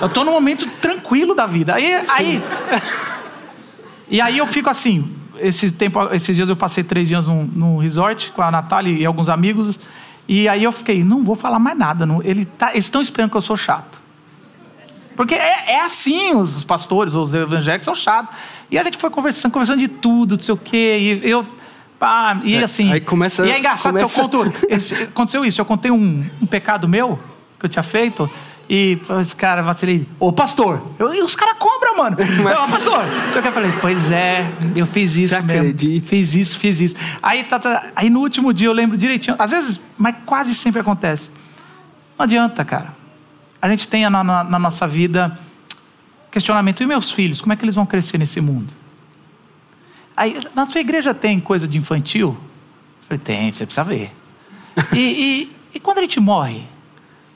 Eu 0.00 0.08
tô 0.08 0.24
num 0.24 0.32
momento 0.32 0.66
tranquilo 0.80 1.34
da 1.34 1.46
vida. 1.46 1.74
Aí, 1.74 1.94
aí, 2.16 2.42
e 4.08 4.20
aí 4.20 4.38
eu 4.38 4.46
fico 4.46 4.70
assim, 4.70 5.10
esse 5.38 5.70
tempo, 5.70 6.00
esses 6.12 6.36
dias 6.36 6.48
eu 6.48 6.56
passei 6.56 6.84
três 6.84 7.08
dias 7.08 7.26
num, 7.26 7.44
num 7.44 7.76
resort 7.78 8.30
com 8.32 8.42
a 8.42 8.50
Natália 8.50 8.96
e 8.96 9.04
alguns 9.04 9.28
amigos, 9.28 9.78
e 10.28 10.48
aí 10.48 10.64
eu 10.64 10.72
fiquei, 10.72 11.02
não 11.02 11.24
vou 11.24 11.34
falar 11.36 11.58
mais 11.58 11.76
nada. 11.78 12.04
não- 12.06 12.22
ele 12.22 12.44
tá, 12.44 12.72
eles 12.72 12.84
estão 12.86 13.00
esperando 13.00 13.30
que 13.30 13.36
eu 13.36 13.40
sou 13.40 13.56
chato. 13.56 14.00
Porque 15.16 15.34
é, 15.34 15.72
é 15.72 15.80
assim, 15.80 16.34
os 16.34 16.62
pastores, 16.62 17.14
os 17.14 17.32
evangélicos 17.32 17.86
são 17.86 17.94
chatos. 17.94 18.36
E 18.70 18.78
a 18.78 18.84
gente 18.84 18.98
foi 18.98 19.08
conversando, 19.08 19.52
conversando 19.52 19.78
de 19.78 19.88
tudo, 19.88 20.36
não 20.36 20.42
sei 20.42 20.54
o 20.54 20.58
quê, 20.58 21.20
e 21.24 21.30
eu... 21.30 21.46
pá, 21.98 22.40
e 22.44 22.54
É, 22.56 22.62
assim... 22.62 22.92
aí 22.92 23.00
começa- 23.00 23.46
e 23.46 23.50
é 23.50 23.58
engraçado 23.58 23.92
começa- 23.94 24.14
que 24.14 24.20
eu 24.20 24.42
conto... 24.44 24.52
Aconteceu 25.08 25.44
isso, 25.44 25.60
eu 25.60 25.64
contei 25.64 25.90
um, 25.90 26.24
um 26.40 26.46
pecado 26.46 26.86
meu, 26.88 27.18
que 27.58 27.64
eu 27.66 27.70
tinha 27.70 27.82
feito, 27.82 28.28
e 28.68 28.98
esse 29.20 29.34
cara 29.36 29.62
vacilei, 29.62 30.06
ô 30.18 30.32
pastor, 30.32 30.82
eu, 30.98 31.14
e 31.14 31.22
os 31.22 31.36
caras 31.36 31.56
cobram, 31.58 31.96
mano. 31.96 32.16
Mas- 32.42 32.58
Ô 32.68 32.70
pastor, 32.72 33.04
só 33.32 33.40
que 33.40 33.48
eu 33.48 33.52
falei, 33.52 33.72
pois 33.80 34.10
é, 34.10 34.50
eu 34.74 34.84
fiz 34.86 35.16
isso 35.16 35.34
Você 35.36 35.42
mesmo. 35.42 35.60
acredita? 35.62 36.06
Fiz 36.08 36.34
isso, 36.34 36.58
fiz 36.58 36.80
isso. 36.80 36.96
Aí, 37.22 37.44
tá, 37.44 37.58
tá, 37.58 37.90
aí 37.94 38.10
no 38.10 38.20
último 38.20 38.52
dia 38.52 38.66
eu 38.68 38.72
lembro 38.72 38.96
direitinho, 38.98 39.36
às 39.38 39.50
vezes, 39.52 39.80
mas 39.96 40.16
quase 40.26 40.54
sempre 40.54 40.80
acontece. 40.80 41.30
Não 42.18 42.24
adianta, 42.24 42.64
cara. 42.64 42.94
A 43.62 43.68
gente 43.68 43.86
tem 43.88 44.08
na, 44.10 44.22
na- 44.24 44.44
na 44.44 44.58
nossa 44.58 44.86
vida 44.86 45.38
questionamento, 46.30 46.82
e 46.82 46.86
meus 46.86 47.10
filhos, 47.10 47.40
como 47.40 47.52
é 47.52 47.56
que 47.56 47.64
eles 47.64 47.74
vão 47.74 47.86
crescer 47.86 48.18
nesse 48.18 48.40
mundo? 48.40 48.72
Aí, 50.16 50.38
na 50.54 50.68
sua 50.70 50.80
igreja 50.80 51.12
tem 51.12 51.38
coisa 51.38 51.68
de 51.68 51.76
infantil? 51.76 52.28
Eu 52.30 53.06
falei, 53.08 53.18
tem, 53.22 53.52
você 53.52 53.66
precisa 53.66 53.84
ver. 53.84 54.12
E, 54.92 54.98
e- 54.98 55.50
e 55.74 55.80
quando 55.80 55.98
a 55.98 56.00
gente 56.02 56.18
morre? 56.20 56.62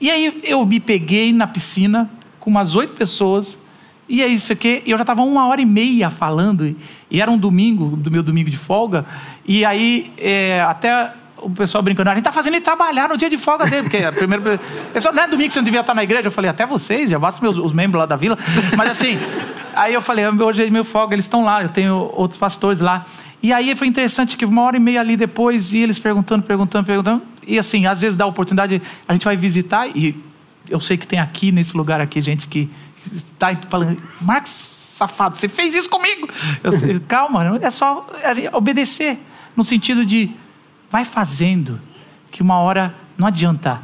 E 0.00 0.10
aí 0.10 0.40
eu 0.44 0.64
me 0.64 0.80
peguei 0.80 1.32
na 1.32 1.46
piscina 1.46 2.10
com 2.38 2.48
umas 2.48 2.74
oito 2.74 2.94
pessoas, 2.94 3.56
e 4.08 4.22
é 4.22 4.26
isso 4.26 4.52
aqui, 4.52 4.82
e 4.86 4.90
eu 4.90 4.96
já 4.96 5.02
estava 5.02 5.22
uma 5.22 5.46
hora 5.46 5.60
e 5.60 5.66
meia 5.66 6.08
falando, 6.10 6.66
e, 7.10 7.20
era 7.20 7.30
um 7.30 7.36
domingo, 7.38 7.96
do 7.96 8.10
meu 8.10 8.22
domingo 8.22 8.48
de 8.50 8.56
folga, 8.56 9.04
e 9.46 9.62
aí 9.64 10.10
é, 10.16 10.62
até 10.62 11.12
o 11.42 11.50
pessoal 11.50 11.82
brincando, 11.82 12.10
a 12.10 12.14
gente 12.14 12.20
está 12.20 12.32
fazendo 12.32 12.54
ele 12.54 12.62
trabalhar 12.62 13.08
no 13.08 13.16
dia 13.16 13.30
de 13.30 13.36
folga 13.36 13.66
dele, 13.66 13.82
porque 13.82 13.98
a 13.98 14.12
primeira 14.12 14.60
pessoa, 14.92 15.12
não 15.12 15.22
é 15.22 15.26
domingo 15.26 15.48
que 15.48 15.54
você 15.54 15.60
não 15.60 15.64
devia 15.64 15.80
estar 15.80 15.94
na 15.94 16.02
igreja, 16.02 16.28
eu 16.28 16.32
falei, 16.32 16.50
até 16.50 16.66
vocês, 16.66 17.10
já 17.10 17.18
basta 17.18 17.40
meus, 17.40 17.56
os 17.56 17.72
membros 17.72 18.00
lá 18.00 18.06
da 18.06 18.16
vila, 18.16 18.38
mas 18.76 18.90
assim, 18.90 19.18
aí 19.74 19.94
eu 19.94 20.02
falei, 20.02 20.26
hoje 20.26 20.64
é 20.64 20.70
meu 20.70 20.84
folga, 20.84 21.14
eles 21.14 21.24
estão 21.24 21.44
lá, 21.44 21.62
eu 21.62 21.68
tenho 21.68 22.10
outros 22.14 22.38
pastores 22.38 22.80
lá, 22.80 23.06
e 23.42 23.52
aí 23.52 23.74
foi 23.74 23.86
interessante 23.86 24.36
que 24.36 24.44
uma 24.44 24.62
hora 24.62 24.76
e 24.76 24.80
meia 24.80 25.00
ali 25.00 25.16
depois, 25.16 25.72
e 25.72 25.78
eles 25.78 25.98
perguntando, 25.98 26.42
perguntando, 26.42 26.84
perguntando, 26.84 27.22
e 27.46 27.58
assim, 27.58 27.86
às 27.86 28.00
vezes 28.00 28.16
dá 28.16 28.26
oportunidade, 28.26 28.80
a 29.08 29.12
gente 29.12 29.24
vai 29.24 29.36
visitar, 29.36 29.88
e 29.96 30.14
eu 30.68 30.80
sei 30.80 30.96
que 30.96 31.06
tem 31.06 31.18
aqui, 31.18 31.50
nesse 31.50 31.76
lugar 31.76 32.00
aqui, 32.00 32.20
gente 32.20 32.46
que 32.46 32.70
está 33.14 33.56
falando, 33.68 34.00
Marcos, 34.20 34.50
safado, 34.50 35.38
você 35.38 35.48
fez 35.48 35.74
isso 35.74 35.88
comigo. 35.88 36.28
Eu 36.62 36.72
calma, 37.08 37.58
é 37.60 37.70
só 37.70 38.06
obedecer, 38.52 39.18
no 39.56 39.64
sentido 39.64 40.04
de, 40.04 40.30
vai 40.90 41.04
fazendo, 41.04 41.80
que 42.30 42.42
uma 42.42 42.58
hora 42.58 42.94
não 43.16 43.26
adianta, 43.26 43.80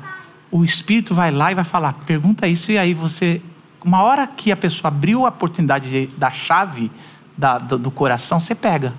o 0.50 0.64
Espírito 0.64 1.14
vai 1.14 1.30
lá 1.30 1.52
e 1.52 1.54
vai 1.54 1.64
falar, 1.64 1.92
pergunta 2.06 2.46
isso, 2.48 2.72
e 2.72 2.78
aí 2.78 2.94
você, 2.94 3.40
uma 3.84 4.02
hora 4.02 4.26
que 4.26 4.50
a 4.50 4.56
pessoa 4.56 4.88
abriu 4.88 5.24
a 5.26 5.28
oportunidade 5.28 5.90
de- 5.90 6.06
da 6.16 6.30
chave 6.30 6.90
da- 7.36 7.58
do, 7.58 7.78
do 7.78 7.90
coração, 7.90 8.40
você 8.40 8.54
pega. 8.54 8.94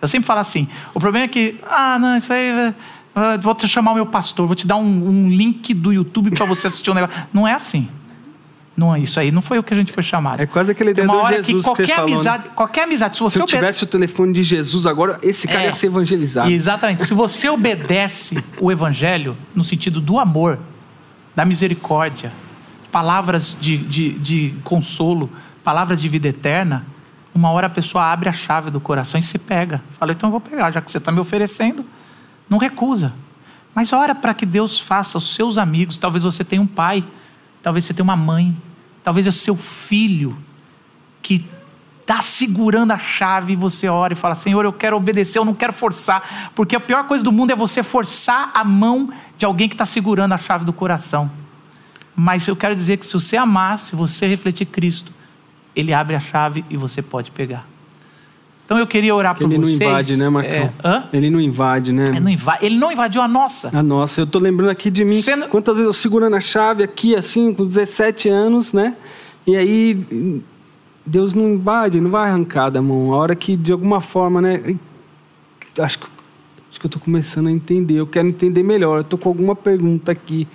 Eu 0.00 0.08
sempre 0.08 0.26
falo 0.26 0.40
assim, 0.40 0.68
o 0.94 1.00
problema 1.00 1.24
é 1.24 1.28
que, 1.28 1.58
ah, 1.68 1.98
não, 1.98 2.16
isso 2.16 2.32
aí... 2.32 2.72
ah, 3.14 3.36
Vou 3.42 3.54
te 3.54 3.66
chamar 3.68 3.90
o 3.90 3.94
meu 3.96 4.06
pastor, 4.06 4.46
vou 4.46 4.54
te 4.56 4.66
dar 4.66 4.76
um, 4.76 5.08
um 5.08 5.28
link 5.28 5.74
do 5.74 5.92
YouTube 5.92 6.30
para 6.30 6.46
você 6.46 6.68
assistir 6.68 6.90
um 6.90 6.94
negócio. 6.94 7.14
Não 7.32 7.46
é 7.46 7.52
assim. 7.52 7.88
Não 8.80 8.94
é 8.94 9.00
isso 9.00 9.20
aí. 9.20 9.30
Não 9.30 9.42
foi 9.42 9.58
o 9.58 9.62
que 9.62 9.74
a 9.74 9.76
gente 9.76 9.92
foi 9.92 10.02
chamado. 10.02 10.40
É 10.40 10.46
quase 10.46 10.70
aquela 10.72 10.92
Tem 10.94 11.04
ideia 11.04 11.06
uma 11.18 11.22
hora 11.22 11.36
Jesus 11.42 11.46
que 11.66 11.70
que 11.72 11.76
qualquer 11.76 11.94
falou, 11.96 12.08
né? 12.08 12.14
amizade, 12.14 12.48
qualquer 12.54 12.84
amizade, 12.84 13.16
se 13.16 13.22
você 13.22 13.34
Se 13.34 13.38
eu 13.40 13.44
obede- 13.44 13.58
tivesse 13.58 13.84
o 13.84 13.86
telefone 13.86 14.32
de 14.32 14.42
Jesus 14.42 14.86
agora, 14.86 15.18
esse 15.22 15.46
cara 15.46 15.62
É. 15.62 15.66
ia 15.66 15.72
ser 15.72 15.88
evangelizado. 15.88 16.50
Exatamente. 16.50 17.04
Se 17.04 17.12
você 17.12 17.48
obedece 17.50 18.42
o 18.58 18.72
evangelho 18.72 19.36
no 19.54 19.62
sentido 19.62 20.00
do 20.00 20.18
amor, 20.18 20.58
da 21.36 21.44
misericórdia, 21.44 22.32
palavras 22.90 23.54
de, 23.60 23.76
de, 23.76 24.12
de 24.18 24.54
consolo, 24.64 25.28
palavras 25.62 26.00
de 26.00 26.08
vida 26.08 26.28
eterna, 26.28 26.86
uma 27.34 27.50
hora 27.50 27.66
a 27.66 27.70
pessoa 27.70 28.04
abre 28.10 28.28
a 28.28 28.32
chave 28.32 28.70
do 28.70 28.80
coração 28.80 29.20
e 29.20 29.22
você 29.22 29.38
pega. 29.38 29.82
Fala, 29.98 30.12
então 30.12 30.28
eu 30.28 30.32
vou 30.32 30.40
pegar, 30.40 30.70
já 30.70 30.80
que 30.80 30.90
você 30.90 30.98
está 30.98 31.12
me 31.12 31.20
oferecendo, 31.20 31.84
não 32.48 32.56
recusa. 32.58 33.12
Mas 33.74 33.92
ora 33.92 34.14
para 34.14 34.32
que 34.34 34.44
Deus 34.46 34.80
faça 34.80 35.18
os 35.18 35.34
seus 35.34 35.56
amigos. 35.58 35.96
Talvez 35.98 36.24
você 36.24 36.42
tenha 36.42 36.60
um 36.60 36.66
pai, 36.66 37.04
talvez 37.62 37.84
você 37.84 37.94
tenha 37.94 38.02
uma 38.02 38.16
mãe, 38.16 38.56
talvez 39.02 39.26
é 39.26 39.30
o 39.30 39.32
seu 39.32 39.56
filho 39.56 40.36
que 41.22 41.44
está 42.00 42.22
segurando 42.22 42.90
a 42.92 42.98
chave 42.98 43.52
e 43.52 43.56
você 43.56 43.88
ora 43.88 44.12
e 44.12 44.16
fala: 44.16 44.34
Senhor, 44.34 44.64
eu 44.64 44.72
quero 44.72 44.96
obedecer, 44.96 45.38
eu 45.38 45.44
não 45.44 45.54
quero 45.54 45.72
forçar, 45.72 46.50
porque 46.54 46.74
a 46.74 46.80
pior 46.80 47.06
coisa 47.06 47.22
do 47.22 47.30
mundo 47.30 47.52
é 47.52 47.56
você 47.56 47.82
forçar 47.82 48.50
a 48.52 48.64
mão 48.64 49.10
de 49.38 49.44
alguém 49.44 49.68
que 49.68 49.74
está 49.74 49.86
segurando 49.86 50.32
a 50.32 50.38
chave 50.38 50.64
do 50.64 50.72
coração. 50.72 51.30
Mas 52.16 52.46
eu 52.48 52.56
quero 52.56 52.74
dizer 52.74 52.96
que 52.96 53.06
se 53.06 53.14
você 53.14 53.36
amar, 53.36 53.78
se 53.78 53.94
você 53.94 54.26
refletir 54.26 54.66
Cristo, 54.66 55.12
Ele 55.74 55.94
abre 55.94 56.16
a 56.16 56.20
chave 56.20 56.64
e 56.68 56.76
você 56.76 57.00
pode 57.00 57.30
pegar. 57.30 57.66
Então 58.70 58.78
eu 58.78 58.86
queria 58.86 59.12
orar 59.12 59.34
por 59.34 59.42
Ele 59.48 59.58
não 59.58 59.64
vocês. 59.64 59.80
invade, 59.80 60.16
né, 60.16 60.28
Marcão? 60.28 60.70
É? 60.84 61.02
Ele 61.12 61.28
não 61.28 61.40
invade, 61.40 61.92
né? 61.92 62.04
Ele 62.06 62.20
não 62.20 62.30
inva- 62.30 62.58
Ele 62.62 62.78
não 62.78 62.92
invadiu 62.92 63.20
a 63.20 63.26
nossa. 63.26 63.68
Ah, 63.74 63.82
nossa, 63.82 64.20
eu 64.20 64.26
tô 64.28 64.38
lembrando 64.38 64.70
aqui 64.70 64.88
de 64.92 65.04
mim. 65.04 65.20
Não- 65.36 65.48
Quantas 65.48 65.74
vezes 65.74 65.88
eu 65.88 65.92
segurando 65.92 66.36
a 66.36 66.40
chave 66.40 66.84
aqui, 66.84 67.16
assim, 67.16 67.52
com 67.52 67.66
17 67.66 68.28
anos, 68.28 68.72
né? 68.72 68.94
E 69.44 69.56
aí, 69.56 70.40
Deus 71.04 71.34
não 71.34 71.48
invade, 71.48 72.00
não 72.00 72.12
vai 72.12 72.28
arrancar 72.30 72.70
da 72.70 72.80
mão. 72.80 73.12
A 73.12 73.16
hora 73.16 73.34
que, 73.34 73.56
de 73.56 73.72
alguma 73.72 74.00
forma, 74.00 74.40
né? 74.40 74.76
Acho 75.76 75.98
que, 75.98 76.06
acho 76.70 76.78
que 76.78 76.86
eu 76.86 76.90
tô 76.90 77.00
começando 77.00 77.48
a 77.48 77.50
entender. 77.50 77.94
Eu 77.96 78.06
quero 78.06 78.28
entender 78.28 78.62
melhor. 78.62 78.98
Eu 78.98 79.04
tô 79.04 79.18
com 79.18 79.28
alguma 79.30 79.56
pergunta 79.56 80.12
aqui. 80.12 80.46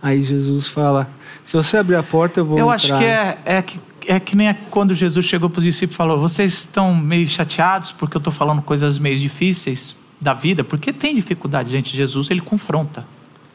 Aí 0.00 0.22
Jesus 0.22 0.68
fala: 0.68 1.08
se 1.42 1.56
você 1.56 1.76
abrir 1.76 1.96
a 1.96 2.04
porta, 2.04 2.38
eu 2.38 2.44
vou 2.44 2.56
Eu 2.56 2.66
entrar. 2.66 2.74
acho 2.76 2.98
que 2.98 3.04
é, 3.04 3.38
é 3.44 3.60
que 3.62 3.80
é 4.08 4.20
que 4.20 4.36
nem 4.36 4.54
quando 4.70 4.94
Jesus 4.94 5.26
chegou 5.26 5.48
para 5.50 5.58
os 5.58 5.64
discípulos 5.64 5.94
e 5.94 5.96
falou: 5.96 6.18
Vocês 6.18 6.52
estão 6.52 6.94
meio 6.94 7.28
chateados 7.28 7.92
porque 7.92 8.16
eu 8.16 8.18
estou 8.20 8.32
falando 8.32 8.62
coisas 8.62 8.98
meio 8.98 9.18
difíceis 9.18 9.96
da 10.20 10.34
vida? 10.34 10.64
Porque 10.64 10.92
tem 10.92 11.14
dificuldade, 11.14 11.70
gente. 11.70 11.96
Jesus, 11.96 12.30
ele 12.30 12.40
confronta. 12.40 13.06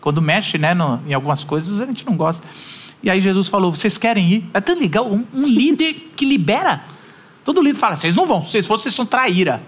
Quando 0.01 0.21
mexe 0.21 0.57
né, 0.57 0.73
no, 0.73 0.99
em 1.07 1.13
algumas 1.13 1.43
coisas, 1.43 1.81
a 1.81 1.85
gente 1.85 2.05
não 2.05 2.15
gosta. 2.15 2.45
E 3.01 3.09
aí 3.09 3.19
Jesus 3.19 3.47
falou: 3.47 3.73
vocês 3.73 3.97
querem 3.97 4.29
ir? 4.31 4.45
É 4.53 4.61
tão 4.61 4.77
legal, 4.77 5.11
um, 5.11 5.25
um 5.33 5.47
líder 5.47 6.11
que 6.15 6.25
libera. 6.25 6.83
Todo 7.43 7.61
líder 7.61 7.77
fala: 7.77 7.95
vocês 7.95 8.15
não 8.15 8.25
vão, 8.25 8.43
se 8.43 8.51
vocês 8.51 8.65
fossem, 8.65 8.83
vocês 8.83 8.95
são 8.95 9.05
traíra. 9.05 9.61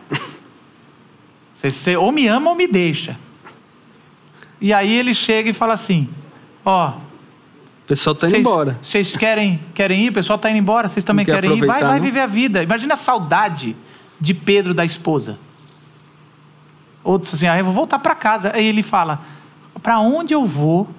Vocês 1.55 1.95
ou 1.95 2.11
me 2.11 2.27
ama 2.27 2.49
ou 2.49 2.55
me 2.55 2.65
deixa. 2.65 3.19
E 4.59 4.73
aí 4.73 4.91
ele 4.91 5.13
chega 5.13 5.49
e 5.49 5.53
fala 5.53 5.73
assim: 5.73 6.09
ó. 6.65 6.89
O 6.89 7.10
pessoal 7.91 8.13
está 8.13 8.29
indo 8.29 8.37
embora. 8.37 8.79
Vocês 8.81 9.17
querem, 9.17 9.59
querem 9.73 10.05
ir? 10.05 10.09
O 10.09 10.13
pessoal 10.13 10.37
está 10.37 10.49
indo 10.49 10.59
embora, 10.59 10.87
vocês 10.87 11.03
também 11.03 11.25
quer 11.25 11.41
querem 11.41 11.57
ir? 11.57 11.65
Vai, 11.65 11.81
vai 11.81 11.99
viver 11.99 12.21
a 12.21 12.25
vida. 12.25 12.63
Imagina 12.63 12.93
a 12.93 12.97
saudade 12.97 13.75
de 14.19 14.33
Pedro 14.33 14.73
da 14.73 14.85
esposa. 14.85 15.37
Outros 17.03 17.33
assim, 17.33 17.47
ah, 17.47 17.57
eu 17.57 17.65
vou 17.65 17.73
voltar 17.73 17.99
para 17.99 18.15
casa. 18.15 18.53
Aí 18.55 18.65
ele 18.65 18.81
fala: 18.81 19.21
para 19.83 19.99
onde 19.99 20.33
eu 20.33 20.45
vou 20.45 20.89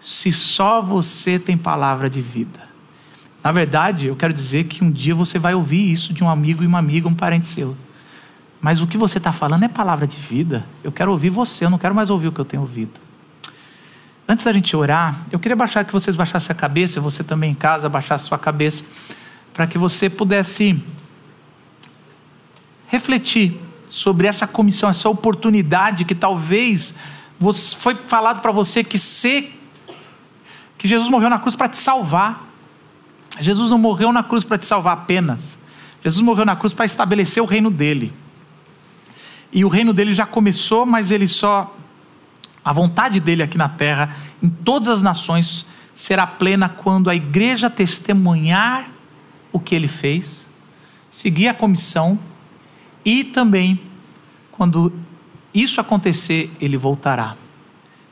se 0.00 0.32
só 0.32 0.80
você 0.80 1.38
tem 1.38 1.56
palavra 1.56 2.08
de 2.08 2.22
vida? 2.22 2.66
Na 3.44 3.52
verdade, 3.52 4.06
eu 4.06 4.16
quero 4.16 4.32
dizer 4.32 4.64
que 4.64 4.82
um 4.82 4.90
dia 4.90 5.14
você 5.14 5.38
vai 5.38 5.54
ouvir 5.54 5.92
isso 5.92 6.14
de 6.14 6.24
um 6.24 6.30
amigo 6.30 6.64
e 6.64 6.66
uma 6.66 6.78
amiga, 6.78 7.06
um 7.06 7.14
parente 7.14 7.46
seu. 7.46 7.76
Mas 8.58 8.80
o 8.80 8.86
que 8.86 8.96
você 8.96 9.18
está 9.18 9.32
falando 9.32 9.64
é 9.64 9.68
palavra 9.68 10.06
de 10.06 10.16
vida. 10.16 10.64
Eu 10.82 10.90
quero 10.90 11.10
ouvir 11.10 11.28
você, 11.28 11.66
eu 11.66 11.70
não 11.70 11.78
quero 11.78 11.94
mais 11.94 12.08
ouvir 12.08 12.28
o 12.28 12.32
que 12.32 12.40
eu 12.40 12.44
tenho 12.44 12.62
ouvido. 12.62 13.05
Antes 14.28 14.44
da 14.44 14.52
gente 14.52 14.74
orar, 14.76 15.24
eu 15.30 15.38
queria 15.38 15.54
baixar 15.54 15.84
que 15.84 15.92
vocês 15.92 16.16
baixassem 16.16 16.50
a 16.50 16.54
cabeça, 16.54 17.00
você 17.00 17.22
também 17.22 17.52
em 17.52 17.54
casa 17.54 17.88
baixasse 17.88 18.24
a 18.24 18.28
sua 18.28 18.38
cabeça, 18.38 18.84
para 19.54 19.66
que 19.66 19.78
você 19.78 20.10
pudesse 20.10 20.82
refletir 22.88 23.60
sobre 23.86 24.26
essa 24.26 24.46
comissão, 24.46 24.90
essa 24.90 25.08
oportunidade 25.08 26.04
que 26.04 26.14
talvez 26.14 26.92
foi 27.78 27.94
falado 27.94 28.40
para 28.40 28.50
você 28.50 28.82
que 28.82 28.98
ser 28.98 29.52
que 30.76 30.88
Jesus 30.88 31.08
morreu 31.08 31.30
na 31.30 31.38
cruz 31.38 31.54
para 31.54 31.68
te 31.68 31.78
salvar. 31.78 32.44
Jesus 33.38 33.70
não 33.70 33.78
morreu 33.78 34.12
na 34.12 34.22
cruz 34.22 34.44
para 34.44 34.58
te 34.58 34.66
salvar 34.66 34.94
apenas. 34.94 35.58
Jesus 36.02 36.24
morreu 36.24 36.44
na 36.44 36.56
cruz 36.56 36.72
para 36.72 36.84
estabelecer 36.84 37.42
o 37.42 37.46
reino 37.46 37.70
dele. 37.70 38.12
E 39.52 39.64
o 39.64 39.68
reino 39.68 39.92
dele 39.92 40.14
já 40.14 40.26
começou, 40.26 40.84
mas 40.84 41.10
ele 41.10 41.28
só 41.28 41.74
a 42.66 42.72
vontade 42.72 43.20
dele 43.20 43.44
aqui 43.44 43.56
na 43.56 43.68
terra, 43.68 44.16
em 44.42 44.48
todas 44.48 44.88
as 44.88 45.00
nações, 45.00 45.64
será 45.94 46.26
plena 46.26 46.68
quando 46.68 47.08
a 47.08 47.14
igreja 47.14 47.70
testemunhar 47.70 48.90
o 49.52 49.60
que 49.60 49.72
ele 49.72 49.86
fez, 49.86 50.44
seguir 51.08 51.46
a 51.46 51.54
comissão 51.54 52.18
e 53.04 53.22
também 53.22 53.80
quando 54.50 54.92
isso 55.54 55.80
acontecer, 55.80 56.52
ele 56.60 56.76
voltará. 56.76 57.36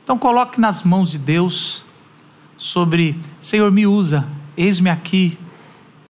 Então 0.01 0.17
coloque 0.17 0.57
nas 0.57 0.83
mãos 0.83 1.11
de 1.11 1.17
Deus 1.17 1.83
sobre, 2.57 3.19
Senhor, 3.41 3.69
me 3.69 3.85
usa, 3.85 4.25
eis-me 4.55 4.89
aqui, 4.89 5.37